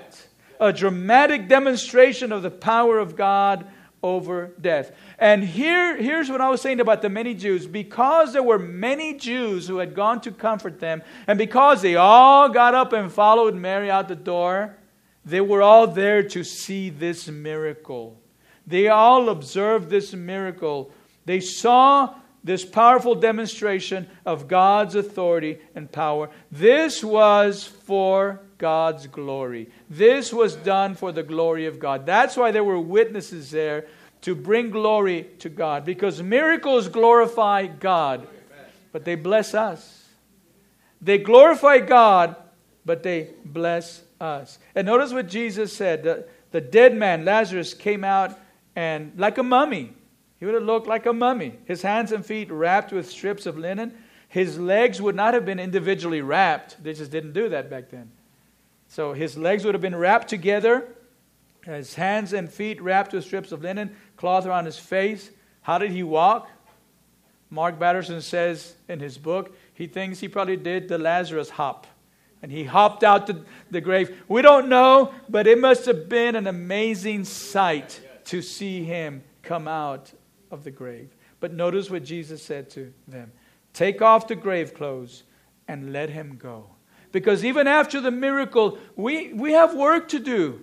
A 0.60 0.72
dramatic 0.72 1.48
demonstration 1.48 2.32
of 2.32 2.44
the 2.44 2.52
power 2.52 3.00
of 3.00 3.16
God 3.16 3.68
over 4.04 4.52
death. 4.62 4.92
And 5.18 5.44
here, 5.44 5.98
here's 5.98 6.30
what 6.30 6.40
I 6.40 6.50
was 6.50 6.62
saying 6.62 6.80
about 6.80 7.02
the 7.02 7.10
many 7.10 7.34
Jews. 7.34 7.66
Because 7.66 8.32
there 8.32 8.44
were 8.44 8.60
many 8.60 9.16
Jews 9.16 9.68
who 9.68 9.78
had 9.78 9.96
gone 9.96 10.22
to 10.22 10.32
comfort 10.32 10.80
them, 10.80 11.02
and 11.26 11.40
because 11.40 11.82
they 11.82 11.96
all 11.96 12.48
got 12.48 12.76
up 12.76 12.94
and 12.94 13.12
followed 13.12 13.56
Mary 13.56 13.90
out 13.90 14.08
the 14.08 14.16
door, 14.16 14.78
they 15.26 15.42
were 15.42 15.64
all 15.64 15.88
there 15.88 16.22
to 16.22 16.44
see 16.44 16.92
this 16.92 17.28
miracle. 17.28 18.22
They 18.68 18.88
all 18.88 19.30
observed 19.30 19.90
this 19.90 20.14
miracle. 20.14 20.92
They 21.26 21.40
saw 21.40 22.16
this 22.44 22.64
powerful 22.64 23.16
demonstration 23.16 24.08
of 24.26 24.48
God's 24.48 24.94
authority 24.94 25.58
and 25.74 25.92
power. 25.92 26.30
This 26.52 27.04
was 27.04 27.64
for 27.64 28.40
God's 28.60 29.08
glory. 29.08 29.70
This 29.90 30.32
was 30.32 30.56
done 30.56 30.94
for 30.94 31.12
the 31.12 31.24
glory 31.24 31.66
of 31.66 31.80
God. 31.80 32.06
That's 32.06 32.38
why 32.38 32.52
there 32.52 32.64
were 32.64 32.80
witnesses 32.80 33.50
there 33.50 33.88
to 34.22 34.36
bring 34.36 34.70
glory 34.70 35.28
to 35.40 35.50
God 35.50 35.86
because 35.86 36.22
miracles 36.22 36.88
glorify 36.88 37.68
God, 37.68 38.28
but 38.92 39.06
they 39.06 39.16
bless 39.16 39.54
us. 39.54 40.06
They 41.02 41.18
glorify 41.18 41.80
God, 41.80 42.36
but 42.86 43.04
they 43.04 43.30
bless 43.44 44.04
us. 44.22 44.60
And 44.76 44.88
notice 44.88 45.14
what 45.14 45.28
Jesus 45.28 45.76
said 45.76 46.04
the, 46.04 46.28
the 46.52 46.62
dead 46.62 46.96
man, 46.96 47.26
Lazarus, 47.26 47.74
came 47.74 48.04
out 48.04 48.38
and 48.76 49.14
like 49.18 49.38
a 49.38 49.44
mummy. 49.44 49.94
He 50.40 50.46
would 50.46 50.56
have 50.56 50.64
looked 50.64 50.88
like 50.88 51.06
a 51.06 51.14
mummy. 51.14 51.54
His 51.66 51.82
hands 51.82 52.12
and 52.12 52.26
feet 52.26 52.52
wrapped 52.52 52.92
with 52.92 53.10
strips 53.10 53.46
of 53.46 53.58
linen. 53.58 53.94
His 54.28 54.60
legs 54.60 55.02
would 55.02 55.16
not 55.16 55.34
have 55.34 55.46
been 55.46 55.60
individually 55.60 56.22
wrapped. 56.22 56.84
They 56.84 56.94
just 56.94 57.12
didn't 57.12 57.34
do 57.34 57.50
that 57.50 57.70
back 57.70 57.90
then. 57.90 58.12
So 58.88 59.14
his 59.14 59.38
legs 59.38 59.64
would 59.66 59.74
have 59.74 59.82
been 59.82 59.96
wrapped 59.96 60.28
together, 60.28 60.88
his 61.64 61.96
hands 61.96 62.34
and 62.34 62.52
feet 62.52 62.82
wrapped 62.82 63.14
with 63.14 63.24
strips 63.24 63.52
of 63.52 63.64
linen, 63.64 63.96
cloth 64.18 64.46
around 64.46 64.66
his 64.66 64.78
face. 64.78 65.32
How 65.62 65.78
did 65.78 65.92
he 65.92 66.04
walk? 66.04 66.50
Mark 67.50 67.80
Batterson 67.80 68.22
says 68.22 68.76
in 68.88 69.00
his 69.00 69.18
book, 69.18 69.56
he 69.74 69.88
thinks 69.88 70.20
he 70.20 70.28
probably 70.28 70.58
did 70.58 70.88
the 70.88 70.98
Lazarus 70.98 71.50
hop. 71.50 71.88
And 72.42 72.52
he 72.52 72.66
hopped 72.66 73.04
out 73.04 73.26
the, 73.26 73.44
the 73.72 73.82
grave. 73.82 74.22
We 74.28 74.42
don't 74.42 74.70
know, 74.70 75.14
but 75.28 75.48
it 75.48 75.58
must 75.58 75.86
have 75.86 76.08
been 76.08 76.36
an 76.36 76.46
amazing 76.46 77.24
sight 77.24 78.02
to 78.26 78.42
see 78.42 78.84
him 78.84 79.24
come 79.42 79.68
out 79.68 80.12
of 80.56 80.64
the 80.64 80.72
grave. 80.72 81.16
But 81.40 81.54
notice 81.54 81.92
what 81.92 82.04
Jesus 82.04 82.42
said 82.42 82.72
to 82.72 82.92
them 83.08 83.32
Take 83.74 84.02
off 84.02 84.28
the 84.28 84.36
grave 84.36 84.74
clothes 84.74 85.24
and 85.68 85.94
let 85.94 86.10
him 86.10 86.40
go. 86.42 86.72
Because 87.12 87.46
even 87.46 87.68
after 87.68 88.02
the 88.02 88.12
miracle, 88.12 88.80
we, 88.96 89.34
we 89.34 89.52
have 89.52 89.76
work 89.76 90.08
to 90.10 90.20
do. 90.20 90.62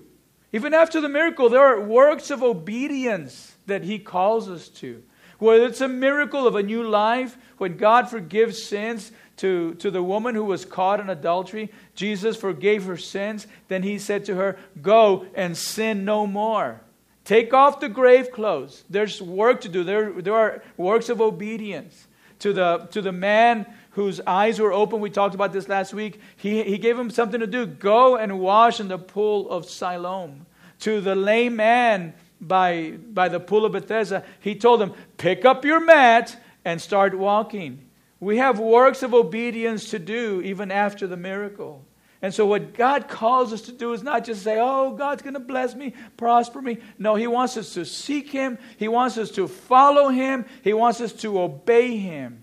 Even 0.53 0.75
after 0.75 1.01
the 1.01 1.09
miracle, 1.09 1.49
there 1.49 1.65
are 1.65 1.81
works 1.81 2.31
of 2.31 2.43
obedience 2.43 3.55
that 3.67 3.85
he 3.85 3.99
calls 3.99 4.49
us 4.49 4.69
to. 4.69 5.03
Whether 5.39 5.67
it's 5.67 5.81
a 5.81 5.89
miracle 5.89 6.47
of 6.47 6.57
a 6.57 6.63
new 6.63 6.83
life, 6.83 7.37
when 7.59 7.77
God 7.77 8.09
forgives 8.09 8.63
sins 8.63 9.13
to, 9.39 9.75
to 9.75 9.91
the 9.91 10.03
woman 10.03 10.35
who 10.35 10.45
was 10.45 10.65
caught 10.65 11.01
in 11.01 11.11
adultery, 11.11 11.71
Jesus 11.95 12.37
forgave 12.37 12.85
her 12.85 12.97
sins. 12.97 13.47
Then 13.69 13.83
he 13.83 13.99
said 13.99 14.25
to 14.27 14.37
her, 14.37 14.59
Go 14.81 15.27
and 15.35 15.57
sin 15.57 16.05
no 16.05 16.27
more. 16.27 16.83
Take 17.25 17.55
off 17.55 17.81
the 17.81 17.89
grave 17.89 18.33
clothes. 18.33 18.85
There's 18.91 19.23
work 19.23 19.61
to 19.63 19.69
do. 19.69 19.85
There, 19.85 20.13
there 20.21 20.35
are 20.35 20.63
works 20.77 21.09
of 21.09 21.21
obedience. 21.21 22.09
To 22.41 22.53
the, 22.53 22.89
to 22.91 23.01
the 23.01 23.13
man 23.13 23.67
whose 23.91 24.21
eyes 24.27 24.59
were 24.59 24.73
open, 24.73 25.01
we 25.01 25.11
talked 25.11 25.35
about 25.35 25.53
this 25.53 25.69
last 25.69 25.95
week, 25.95 26.21
he, 26.37 26.65
he 26.65 26.79
gave 26.79 26.99
him 26.99 27.11
something 27.11 27.39
to 27.39 27.47
do. 27.47 27.67
Go 27.67 28.17
and 28.17 28.41
wash 28.41 28.81
in 28.81 28.89
the 28.89 28.99
pool 28.99 29.49
of 29.49 29.71
Siloam. 29.71 30.47
To 30.81 31.01
the 31.01 31.15
lame 31.15 31.55
man 31.55 32.15
by, 32.41 32.95
by 33.13 33.29
the 33.29 33.39
pool 33.39 33.65
of 33.65 33.73
Bethesda, 33.73 34.25
he 34.41 34.57
told 34.57 34.83
him, 34.83 34.93
Pick 35.17 35.45
up 35.45 35.65
your 35.65 35.79
mat 35.79 36.37
and 36.65 36.81
start 36.81 37.17
walking. 37.17 37.89
We 38.19 38.39
have 38.39 38.59
works 38.59 39.05
of 39.05 39.15
obedience 39.15 39.91
to 39.91 40.01
do 40.01 40.43
even 40.43 40.73
after 40.73 41.07
the 41.07 41.17
miracle. 41.17 41.85
And 42.23 42.33
so, 42.33 42.47
what 42.47 42.75
God 42.75 43.09
calls 43.09 43.53
us 43.53 43.63
to 43.63 43.73
do 43.73 43.93
is 43.93 44.03
not 44.03 44.25
just 44.25 44.43
say, 44.43 44.59
Oh, 44.61 44.93
God's 44.93 45.23
going 45.23 45.35
to 45.35 45.41
bless 45.41 45.75
me, 45.75 45.93
prosper 46.17 46.63
me. 46.63 46.79
No, 46.97 47.17
He 47.17 47.27
wants 47.27 47.57
us 47.57 47.75
to 47.75 47.85
seek 47.85 48.31
Him, 48.31 48.59
He 48.77 48.89
wants 48.89 49.19
us 49.19 49.31
to 49.33 49.49
follow 49.49 50.09
Him, 50.09 50.47
He 50.63 50.73
wants 50.73 51.01
us 51.01 51.13
to 51.15 51.41
obey 51.41 51.97
Him, 51.97 52.43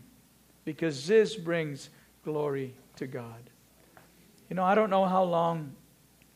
because 0.65 1.07
this 1.07 1.35
brings 1.35 1.89
glory 2.23 2.75
to 2.97 3.07
God. 3.07 3.49
You 4.49 4.55
know, 4.55 4.63
I 4.63 4.75
don't 4.75 4.89
know 4.89 5.05
how 5.05 5.23
long 5.23 5.75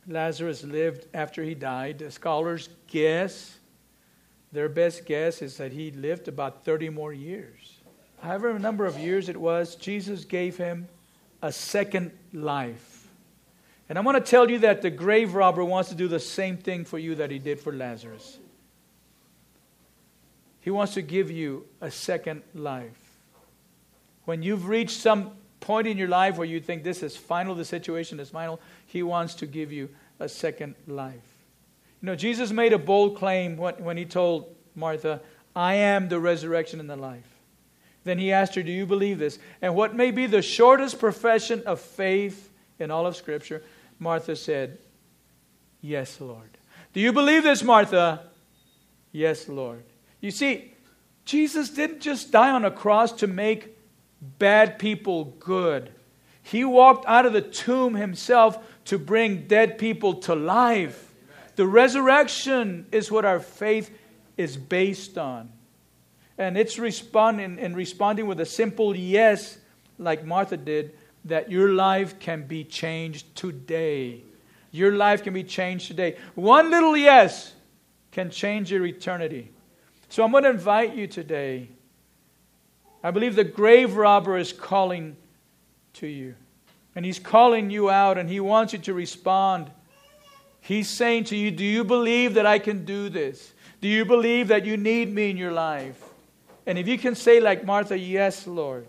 Lazarus 0.08 0.64
lived 0.64 1.08
after 1.14 1.44
he 1.44 1.56
died. 1.56 2.00
The 2.00 2.12
scholars 2.12 2.70
guess, 2.88 3.58
their 4.52 4.70
best 4.70 5.06
guess 5.06 5.42
is 5.42 5.58
that 5.58 5.72
he 5.72 5.92
lived 5.92 6.28
about 6.28 6.66
30 6.66 6.90
more 6.90 7.14
years. 7.14 7.80
However, 8.22 8.58
number 8.60 8.86
of 8.86 8.98
years 8.98 9.30
it 9.30 9.38
was, 9.38 9.76
Jesus 9.76 10.26
gave 10.26 10.58
him 10.58 10.88
a 11.42 11.52
second 11.52 12.12
life. 12.32 12.93
And 13.90 13.98
I'm 13.98 14.04
going 14.04 14.16
to 14.16 14.22
tell 14.22 14.50
you 14.50 14.60
that 14.60 14.82
the 14.82 14.90
grave 14.90 15.36
robber 15.36 15.64
wants 15.64 15.90
to 15.90 15.96
do 15.96 16.08
the 16.08 16.20
same 16.20 16.58
thing 16.58 16.86
for 16.86 16.98
you 16.98 17.16
that 17.16 17.32
he 17.32 17.40
did 17.40 17.60
for 17.60 17.74
Lazarus. 17.74 18.38
He 20.62 20.72
wants 20.72 20.94
to 20.94 21.02
give 21.02 21.30
you 21.30 21.66
a 21.82 21.92
second 21.92 22.42
life. 22.56 22.98
When 24.26 24.42
you've 24.42 24.68
reached 24.68 24.98
some 24.98 25.32
point 25.60 25.88
in 25.88 25.98
your 25.98 26.08
life 26.08 26.38
where 26.38 26.48
you 26.48 26.62
think 26.62 26.84
this 26.84 27.04
is 27.04 27.18
final, 27.18 27.56
the 27.56 27.66
situation 27.66 28.20
is 28.20 28.30
final, 28.30 28.62
he 28.86 29.04
wants 29.04 29.36
to 29.36 29.46
give 29.46 29.72
you 29.72 29.90
a 30.20 30.30
second 30.30 30.76
life. 30.88 31.14
You 32.02 32.08
know, 32.08 32.16
Jesus 32.16 32.52
made 32.52 32.72
a 32.72 32.78
bold 32.78 33.18
claim 33.18 33.58
when, 33.58 33.76
when 33.84 33.98
he 33.98 34.06
told 34.06 34.56
Martha, 34.76 35.22
I 35.56 35.76
am 35.76 36.08
the 36.08 36.20
resurrection 36.20 36.80
and 36.80 36.90
the 36.90 36.96
life. 36.96 37.28
Then 38.06 38.18
he 38.18 38.32
asked 38.32 38.56
her, 38.56 38.64
Do 38.64 38.72
you 38.72 38.86
believe 38.86 39.20
this? 39.20 39.40
And 39.62 39.76
what 39.76 39.96
may 39.96 40.12
be 40.12 40.26
the 40.26 40.42
shortest 40.42 41.00
profession 41.00 41.64
of 41.66 41.80
faith 41.80 42.50
in 42.80 42.92
all 42.92 43.06
of 43.06 43.16
Scripture, 43.16 43.64
Martha 44.00 44.36
said, 44.36 44.78
Yes, 45.82 46.20
Lord. 46.22 46.58
Do 46.94 47.00
you 47.00 47.12
believe 47.12 47.44
this, 47.44 47.64
Martha? 47.64 48.28
Yes, 49.12 49.50
Lord. 49.50 49.84
You 50.22 50.32
see, 50.32 50.74
Jesus 51.26 51.70
didn't 51.70 52.02
just 52.02 52.32
die 52.32 52.52
on 52.52 52.66
a 52.66 52.72
cross 52.72 53.12
to 53.14 53.28
make 53.28 53.78
bad 54.22 54.80
people 54.80 55.26
good. 55.40 55.92
He 56.42 56.64
walked 56.64 57.06
out 57.06 57.26
of 57.26 57.34
the 57.34 57.42
tomb 57.42 57.96
himself 57.96 58.58
to 58.86 58.98
bring 58.98 59.48
dead 59.48 59.78
people 59.78 60.16
to 60.16 60.36
life. 60.36 61.14
The 61.56 61.66
resurrection 61.68 62.86
is 62.92 63.12
what 63.12 63.26
our 63.26 63.40
faith 63.40 63.92
is 64.38 64.58
based 64.58 65.18
on. 65.18 65.50
And 66.38 66.58
it's 66.58 66.80
responding 66.80 67.60
and 67.60 67.76
responding 67.76 68.28
with 68.28 68.40
a 68.40 68.46
simple 68.46 68.96
yes, 68.96 69.58
like 70.00 70.26
Martha 70.26 70.58
did, 70.58 70.94
that 71.26 71.52
your 71.52 71.70
life 71.70 72.20
can 72.20 72.46
be 72.46 72.64
changed 72.64 73.36
today. 73.36 74.22
Your 74.72 74.94
life 74.94 75.24
can 75.24 75.34
be 75.34 75.44
changed 75.44 75.88
today. 75.88 76.18
One 76.36 76.70
little 76.70 76.98
yes 76.98 77.54
can 78.12 78.30
change 78.30 78.72
your 78.72 78.86
eternity. 78.86 79.52
So 80.10 80.24
I'm 80.24 80.32
going 80.32 80.44
to 80.44 80.50
invite 80.50 80.96
you 80.96 81.08
today. 81.08 81.70
I 83.04 83.12
believe 83.12 83.36
the 83.36 83.44
grave 83.44 83.96
robber 83.96 84.38
is 84.38 84.54
calling 84.54 85.16
to 85.94 86.08
you. 86.08 86.36
And 86.96 87.04
he's 87.06 87.20
calling 87.20 87.70
you 87.70 87.90
out 87.90 88.18
and 88.18 88.30
he 88.30 88.40
wants 88.40 88.74
you 88.74 88.80
to 88.80 88.94
respond. 88.94 89.72
He's 90.62 90.88
saying 90.88 91.26
to 91.26 91.36
you, 91.36 91.52
Do 91.52 91.64
you 91.64 91.84
believe 91.84 92.36
that 92.36 92.46
I 92.46 92.60
can 92.60 92.86
do 92.86 93.10
this? 93.10 93.54
Do 93.82 93.88
you 93.88 94.06
believe 94.06 94.48
that 94.48 94.66
you 94.66 94.78
need 94.78 95.14
me 95.14 95.30
in 95.30 95.38
your 95.38 95.52
life? 95.52 96.02
And 96.66 96.78
if 96.78 96.88
you 96.88 96.98
can 96.98 97.16
say, 97.16 97.40
like 97.40 97.66
Martha, 97.66 97.98
Yes, 97.98 98.48
Lord, 98.48 98.86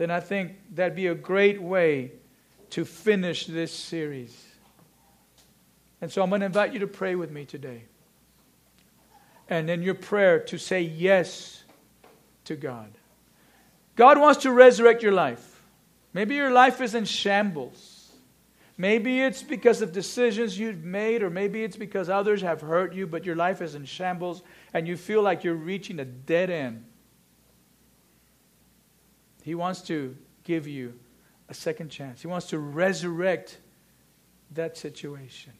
then 0.00 0.10
I 0.10 0.18
think 0.18 0.52
that'd 0.74 0.96
be 0.96 1.08
a 1.08 1.14
great 1.14 1.60
way 1.60 2.12
to 2.70 2.86
finish 2.86 3.44
this 3.44 3.70
series. 3.70 4.34
And 6.00 6.10
so 6.10 6.22
I'm 6.22 6.30
going 6.30 6.40
to 6.40 6.46
invite 6.46 6.72
you 6.72 6.78
to 6.78 6.86
pray 6.86 7.16
with 7.16 7.30
me 7.30 7.44
today. 7.44 7.82
And 9.50 9.68
in 9.68 9.82
your 9.82 9.92
prayer, 9.92 10.40
to 10.40 10.56
say 10.56 10.80
yes 10.80 11.64
to 12.46 12.56
God. 12.56 12.88
God 13.94 14.18
wants 14.18 14.40
to 14.44 14.52
resurrect 14.52 15.02
your 15.02 15.12
life. 15.12 15.62
Maybe 16.14 16.34
your 16.34 16.50
life 16.50 16.80
is 16.80 16.94
in 16.94 17.04
shambles. 17.04 18.10
Maybe 18.78 19.20
it's 19.20 19.42
because 19.42 19.82
of 19.82 19.92
decisions 19.92 20.58
you've 20.58 20.82
made, 20.82 21.22
or 21.22 21.28
maybe 21.28 21.62
it's 21.62 21.76
because 21.76 22.08
others 22.08 22.40
have 22.40 22.62
hurt 22.62 22.94
you, 22.94 23.06
but 23.06 23.26
your 23.26 23.36
life 23.36 23.60
is 23.60 23.74
in 23.74 23.84
shambles 23.84 24.42
and 24.72 24.88
you 24.88 24.96
feel 24.96 25.20
like 25.20 25.44
you're 25.44 25.54
reaching 25.54 26.00
a 26.00 26.06
dead 26.06 26.48
end. 26.48 26.86
He 29.42 29.54
wants 29.54 29.82
to 29.82 30.16
give 30.44 30.66
you 30.66 30.94
a 31.48 31.54
second 31.54 31.90
chance. 31.90 32.20
He 32.22 32.28
wants 32.28 32.46
to 32.48 32.58
resurrect 32.58 33.58
that 34.52 34.76
situation. 34.76 35.52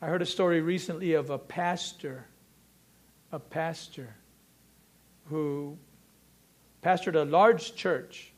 I 0.00 0.06
heard 0.06 0.22
a 0.22 0.26
story 0.26 0.60
recently 0.60 1.14
of 1.14 1.30
a 1.30 1.38
pastor, 1.38 2.26
a 3.32 3.38
pastor 3.38 4.14
who 5.26 5.76
pastored 6.82 7.14
a 7.14 7.24
large 7.24 7.74
church. 7.74 8.32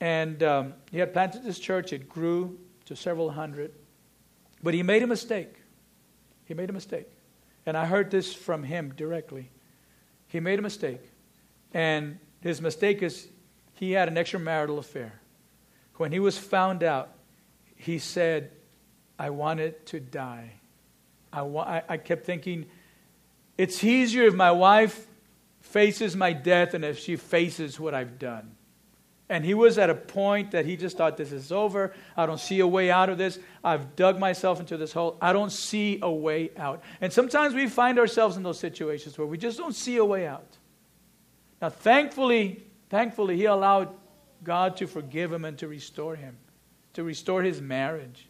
And 0.00 0.42
um, 0.42 0.74
he 0.90 0.98
had 0.98 1.12
planted 1.12 1.42
this 1.42 1.58
church, 1.58 1.92
it 1.92 2.08
grew 2.08 2.58
to 2.86 2.96
several 2.96 3.30
hundred. 3.30 3.72
But 4.62 4.74
he 4.74 4.82
made 4.82 5.02
a 5.02 5.06
mistake. 5.06 5.54
He 6.44 6.54
made 6.54 6.70
a 6.70 6.72
mistake. 6.72 7.08
And 7.66 7.76
I 7.76 7.86
heard 7.86 8.10
this 8.10 8.34
from 8.34 8.62
him 8.62 8.92
directly. 8.96 9.50
He 10.28 10.40
made 10.40 10.58
a 10.58 10.62
mistake. 10.62 11.00
And 11.72 12.18
his 12.44 12.60
mistake 12.60 13.02
is 13.02 13.26
he 13.72 13.92
had 13.92 14.06
an 14.06 14.16
extramarital 14.16 14.78
affair. 14.78 15.18
When 15.96 16.12
he 16.12 16.20
was 16.20 16.36
found 16.36 16.82
out, 16.82 17.08
he 17.74 17.98
said, 17.98 18.50
I 19.18 19.30
wanted 19.30 19.86
to 19.86 19.98
die. 19.98 20.52
I, 21.32 21.42
wa- 21.42 21.82
I, 21.88 21.96
kept 21.96 22.26
thinking, 22.26 22.66
it's 23.56 23.82
easier 23.82 24.24
if 24.24 24.34
my 24.34 24.52
wife 24.52 25.06
faces 25.62 26.14
my 26.14 26.34
death 26.34 26.72
than 26.72 26.84
if 26.84 26.98
she 26.98 27.16
faces 27.16 27.80
what 27.80 27.94
I've 27.94 28.18
done. 28.18 28.54
And 29.30 29.42
he 29.42 29.54
was 29.54 29.78
at 29.78 29.88
a 29.88 29.94
point 29.94 30.50
that 30.50 30.66
he 30.66 30.76
just 30.76 30.98
thought, 30.98 31.16
this 31.16 31.32
is 31.32 31.50
over. 31.50 31.94
I 32.14 32.26
don't 32.26 32.38
see 32.38 32.60
a 32.60 32.66
way 32.66 32.90
out 32.90 33.08
of 33.08 33.16
this. 33.16 33.38
I've 33.64 33.96
dug 33.96 34.18
myself 34.18 34.60
into 34.60 34.76
this 34.76 34.92
hole. 34.92 35.16
I 35.18 35.32
don't 35.32 35.50
see 35.50 35.98
a 36.02 36.10
way 36.10 36.50
out. 36.58 36.82
And 37.00 37.10
sometimes 37.10 37.54
we 37.54 37.68
find 37.68 37.98
ourselves 37.98 38.36
in 38.36 38.42
those 38.42 38.58
situations 38.58 39.16
where 39.16 39.26
we 39.26 39.38
just 39.38 39.56
don't 39.56 39.74
see 39.74 39.96
a 39.96 40.04
way 40.04 40.26
out. 40.26 40.58
Now, 41.64 41.70
thankfully, 41.70 42.62
thankfully, 42.90 43.38
he 43.38 43.46
allowed 43.46 43.88
God 44.42 44.76
to 44.76 44.86
forgive 44.86 45.32
him 45.32 45.46
and 45.46 45.56
to 45.60 45.66
restore 45.66 46.14
him, 46.14 46.36
to 46.92 47.02
restore 47.02 47.42
his 47.42 47.62
marriage. 47.62 48.28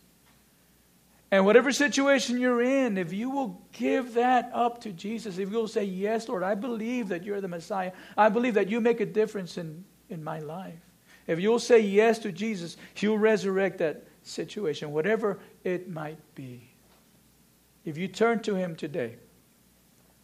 And 1.32 1.44
whatever 1.44 1.72
situation 1.72 2.40
you're 2.40 2.62
in, 2.62 2.96
if 2.96 3.12
you 3.12 3.30
will 3.30 3.60
give 3.72 4.14
that 4.14 4.52
up 4.54 4.82
to 4.82 4.92
Jesus, 4.92 5.38
if 5.38 5.50
you 5.50 5.56
will 5.56 5.66
say, 5.66 5.82
Yes, 5.82 6.28
Lord, 6.28 6.44
I 6.44 6.54
believe 6.54 7.08
that 7.08 7.24
you're 7.24 7.40
the 7.40 7.48
Messiah, 7.48 7.90
I 8.16 8.28
believe 8.28 8.54
that 8.54 8.68
you 8.68 8.80
make 8.80 9.00
a 9.00 9.06
difference 9.06 9.58
in, 9.58 9.84
in 10.08 10.22
my 10.22 10.38
life. 10.38 10.78
If 11.26 11.40
you'll 11.40 11.58
say 11.58 11.80
yes 11.80 12.20
to 12.20 12.30
Jesus, 12.30 12.76
He'll 12.94 13.18
resurrect 13.18 13.78
that 13.78 14.04
situation, 14.22 14.92
whatever 14.92 15.40
it 15.64 15.90
might 15.90 16.20
be. 16.36 16.70
If 17.84 17.98
you 17.98 18.06
turn 18.06 18.42
to 18.42 18.54
Him 18.54 18.76
today, 18.76 19.16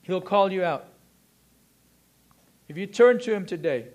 He'll 0.03 0.21
call 0.21 0.53
you 0.53 0.63
out. 0.63 0.90
If 2.71 2.79
you 2.79 2.87
turn 2.87 3.19
to 3.23 3.35
Him 3.35 3.47
today, 3.47 3.89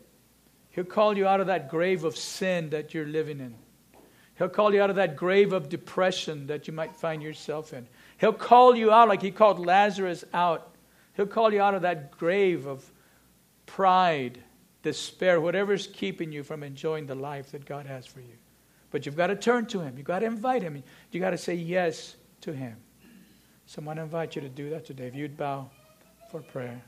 He'll 0.71 0.83
call 0.83 1.17
you 1.17 1.25
out 1.25 1.39
of 1.39 1.47
that 1.47 1.69
grave 1.69 2.03
of 2.03 2.17
sin 2.17 2.71
that 2.71 2.93
you're 2.93 3.05
living 3.05 3.39
in. 3.39 3.55
He'll 4.37 4.49
call 4.49 4.73
you 4.73 4.81
out 4.81 4.89
of 4.89 4.97
that 4.97 5.15
grave 5.15 5.53
of 5.53 5.69
depression 5.69 6.47
that 6.47 6.67
you 6.67 6.73
might 6.73 6.93
find 6.93 7.23
yourself 7.23 7.71
in. 7.71 7.87
He'll 8.17 8.33
call 8.33 8.75
you 8.75 8.91
out 8.91 9.07
like 9.07 9.21
he 9.21 9.31
called 9.31 9.65
Lazarus 9.65 10.25
out. 10.33 10.75
He'll 11.13 11.25
call 11.25 11.53
you 11.53 11.61
out 11.61 11.73
of 11.73 11.83
that 11.83 12.11
grave 12.11 12.65
of 12.65 12.83
pride, 13.65 14.43
despair, 14.83 15.39
whatever's 15.39 15.87
keeping 15.87 16.33
you 16.33 16.43
from 16.43 16.61
enjoying 16.61 17.05
the 17.05 17.15
life 17.15 17.51
that 17.51 17.63
God 17.63 17.85
has 17.85 18.05
for 18.05 18.19
you. 18.19 18.35
But 18.91 19.05
you've 19.05 19.15
got 19.15 19.27
to 19.27 19.37
turn 19.37 19.67
to 19.67 19.79
him. 19.79 19.93
You've 19.95 20.05
got 20.05 20.19
to 20.19 20.25
invite 20.25 20.63
him. 20.63 20.83
You've 21.11 21.21
got 21.21 21.29
to 21.29 21.37
say 21.37 21.55
yes 21.55 22.17
to 22.41 22.51
him. 22.51 22.75
So 23.67 23.75
Someone 23.75 23.99
invite 23.99 24.35
you 24.35 24.41
to 24.41 24.49
do 24.49 24.69
that 24.71 24.85
today. 24.85 25.07
If 25.07 25.15
you'd 25.15 25.37
bow 25.37 25.69
for 26.29 26.41
prayer. 26.41 26.81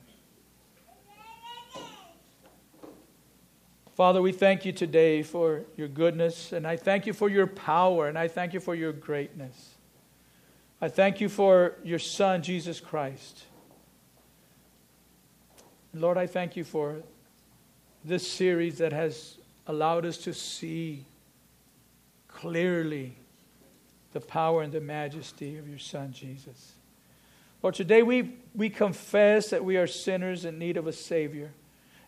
Father, 3.97 4.21
we 4.21 4.31
thank 4.31 4.63
you 4.63 4.71
today 4.71 5.23
for 5.23 5.63
your 5.75 5.87
goodness, 5.87 6.53
and 6.53 6.67
I 6.67 6.77
thank 6.77 7.07
you 7.07 7.13
for 7.13 7.29
your 7.29 7.47
power, 7.47 8.07
and 8.07 8.15
I 8.15 8.27
thank 8.27 8.53
you 8.53 8.59
for 8.59 8.75
your 8.75 8.93
greatness. 8.93 9.73
I 10.79 10.87
thank 10.87 11.19
you 11.19 11.29
for 11.29 11.73
your 11.83 11.97
Son, 11.97 12.43
Jesus 12.43 12.79
Christ. 12.79 13.45
Lord, 15.95 16.15
I 16.15 16.27
thank 16.27 16.55
you 16.55 16.63
for 16.63 16.97
this 18.05 18.31
series 18.31 18.77
that 18.77 18.93
has 18.93 19.39
allowed 19.65 20.05
us 20.05 20.19
to 20.19 20.31
see 20.31 21.03
clearly 22.27 23.15
the 24.13 24.21
power 24.21 24.61
and 24.61 24.71
the 24.71 24.79
majesty 24.79 25.57
of 25.57 25.67
your 25.67 25.79
Son, 25.79 26.13
Jesus. 26.13 26.73
Lord, 27.63 27.73
today 27.73 28.03
we, 28.03 28.35
we 28.53 28.69
confess 28.69 29.49
that 29.49 29.65
we 29.65 29.75
are 29.75 29.87
sinners 29.87 30.45
in 30.45 30.59
need 30.59 30.77
of 30.77 30.85
a 30.85 30.93
Savior. 30.93 31.49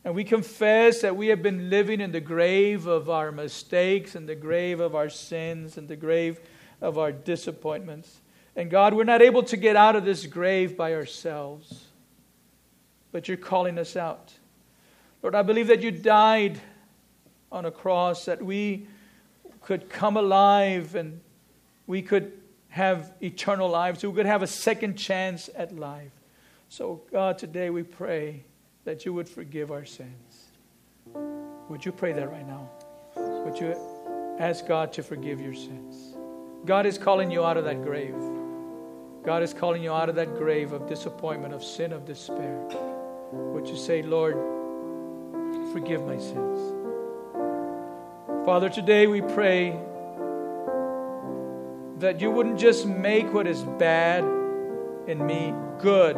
And 0.06 0.16
we 0.16 0.24
confess 0.24 1.02
that 1.02 1.16
we 1.16 1.28
have 1.28 1.42
been 1.42 1.70
living 1.70 2.00
in 2.00 2.12
the 2.12 2.22
grave 2.22 2.88
of 2.88 3.10
our 3.10 3.32
mistakes 3.32 4.16
and 4.16 4.28
the 4.28 4.36
grave 4.36 4.80
of 4.80 4.96
our 4.96 5.10
sins 5.10 5.78
and 5.78 5.88
the 5.88 5.98
grave 5.98 6.40
of 6.82 6.98
our 6.98 7.12
disappointments. 7.12 8.22
And 8.56 8.70
God, 8.70 8.94
we're 8.94 9.04
not 9.04 9.22
able 9.22 9.44
to 9.44 9.58
get 9.58 9.76
out 9.76 9.96
of 9.96 10.06
this 10.06 10.26
grave 10.26 10.78
by 10.78 10.94
ourselves, 10.94 11.86
but 13.12 13.28
you're 13.28 13.38
calling 13.38 13.78
us 13.78 13.96
out. 13.96 14.34
Lord, 15.22 15.36
I 15.36 15.42
believe 15.42 15.68
that 15.68 15.82
you 15.82 15.92
died 15.92 16.60
on 17.52 17.66
a 17.66 17.72
cross 17.72 18.26
that 18.26 18.42
we 18.42 18.88
could 19.62 19.90
come 19.90 20.16
alive 20.16 20.96
and 20.96 21.20
we 21.88 22.02
could 22.02 22.32
have 22.70 23.12
eternal 23.22 23.68
lives, 23.68 24.04
we 24.06 24.14
could 24.14 24.26
have 24.26 24.44
a 24.44 24.48
second 24.48 24.96
chance 24.96 25.50
at 25.56 25.76
life. 25.76 26.12
So, 26.70 27.02
God, 27.12 27.38
today 27.38 27.70
we 27.70 27.84
pray 27.84 28.44
that 28.86 29.06
you 29.06 29.14
would 29.14 29.28
forgive 29.28 29.72
our 29.72 29.86
sins. 29.86 30.52
Would 31.70 31.86
you 31.86 31.92
pray 31.92 32.14
that 32.14 32.32
right 32.32 32.48
now? 32.48 32.70
Would 33.16 33.60
you 33.60 33.76
ask 34.40 34.68
God 34.68 34.94
to 34.94 35.04
forgive 35.04 35.42
your 35.42 35.54
sins? 35.54 36.16
God 36.66 36.86
is 36.86 36.98
calling 36.98 37.30
you 37.30 37.44
out 37.44 37.58
of 37.58 37.66
that 37.66 37.84
grave. 37.84 38.16
God 39.24 39.44
is 39.44 39.54
calling 39.54 39.84
you 39.84 39.92
out 39.92 40.10
of 40.10 40.16
that 40.16 40.36
grave 40.38 40.72
of 40.72 40.88
disappointment, 40.88 41.54
of 41.54 41.64
sin, 41.64 41.92
of 41.92 42.06
despair. 42.06 42.58
Would 43.32 43.68
you 43.68 43.78
say, 43.78 44.02
Lord, 44.02 44.36
forgive 45.74 46.06
my 46.06 46.18
sins? 46.18 46.74
Father, 48.46 48.70
today 48.70 49.08
we 49.08 49.22
pray 49.22 49.72
that 52.00 52.22
you 52.22 52.32
wouldn't 52.32 52.58
just 52.58 52.86
make 52.86 53.32
what 53.34 53.46
is 53.46 53.64
bad 53.78 54.24
in 55.08 55.26
me 55.26 55.54
good 55.80 56.16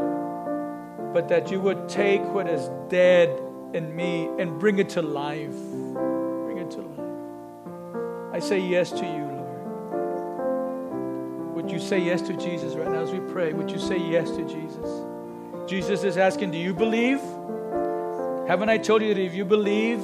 but 1.14 1.28
that 1.30 1.52
you 1.52 1.60
would 1.60 1.90
take 1.90 2.22
what 2.34 2.48
is 2.48 2.70
dead 2.90 3.30
in 3.74 3.96
me 3.96 4.30
and 4.40 4.60
bring 4.60 4.80
it 4.80 4.90
to 4.90 5.02
life. 5.02 5.56
Bring 5.56 6.58
it 6.58 6.72
to 6.72 6.82
life. 6.82 8.34
I 8.34 8.40
say 8.40 8.60
yes 8.60 8.92
to 8.92 9.06
you, 9.06 9.26
Lord. 9.26 9.42
Would 11.56 11.70
you 11.72 11.80
say 11.80 12.00
yes 12.00 12.22
to 12.24 12.34
Jesus 12.34 12.76
right 12.76 12.90
now 12.90 13.02
as 13.02 13.12
we 13.12 13.20
pray? 13.32 13.54
Would 13.54 13.70
you 13.70 13.80
say 13.80 13.98
yes 13.98 14.32
to 14.32 14.44
Jesus? 14.48 14.88
Jesus 15.70 16.04
is 16.04 16.18
asking, 16.18 16.52
Do 16.52 16.58
you 16.58 16.74
believe? 16.74 17.20
Haven't 18.48 18.70
I 18.70 18.78
told 18.78 19.02
you 19.02 19.14
that 19.14 19.22
if 19.22 19.34
you 19.34 19.46
believe, 19.46 20.02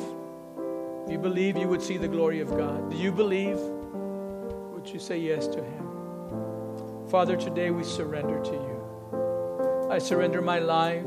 if 1.06 1.12
you 1.12 1.18
believe, 1.18 1.58
you 1.58 1.68
would 1.68 1.82
see 1.82 1.98
the 1.98 2.08
glory 2.08 2.40
of 2.42 2.50
God? 2.50 2.90
Do 2.92 2.98
you 2.98 3.12
believe? 3.12 3.58
Would 3.58 4.88
you 4.88 5.00
say 5.00 5.18
yes 5.18 5.48
to 5.48 5.64
Him? 5.64 7.08
Father, 7.10 7.36
today 7.36 7.72
we 7.72 7.84
surrender 7.84 8.42
to 8.44 8.52
you. 8.52 8.77
I 9.90 10.00
surrender 10.00 10.42
my 10.42 10.60
life. 10.60 11.06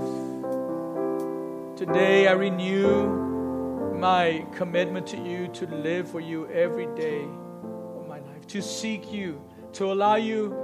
Today 1.76 2.28
I 2.28 2.32
renew 2.32 3.94
my 3.98 4.46
commitment 4.54 5.06
to 5.08 5.18
you 5.18 5.48
to 5.48 5.66
live 5.66 6.10
for 6.10 6.20
you 6.20 6.48
every 6.48 6.86
day 6.96 7.24
of 7.24 8.08
my 8.08 8.20
life, 8.20 8.46
to 8.46 8.62
seek 8.62 9.12
you, 9.12 9.42
to 9.74 9.92
allow 9.92 10.14
you 10.14 10.56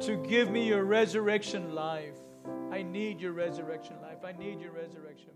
to 0.00 0.16
give 0.16 0.50
me 0.50 0.66
your 0.66 0.82
resurrection 0.82 1.72
life. 1.72 2.16
I 2.72 2.82
need 2.82 3.20
your 3.20 3.32
resurrection 3.32 3.94
life. 4.02 4.24
I 4.24 4.32
need 4.32 4.60
your 4.60 4.72
resurrection. 4.72 5.30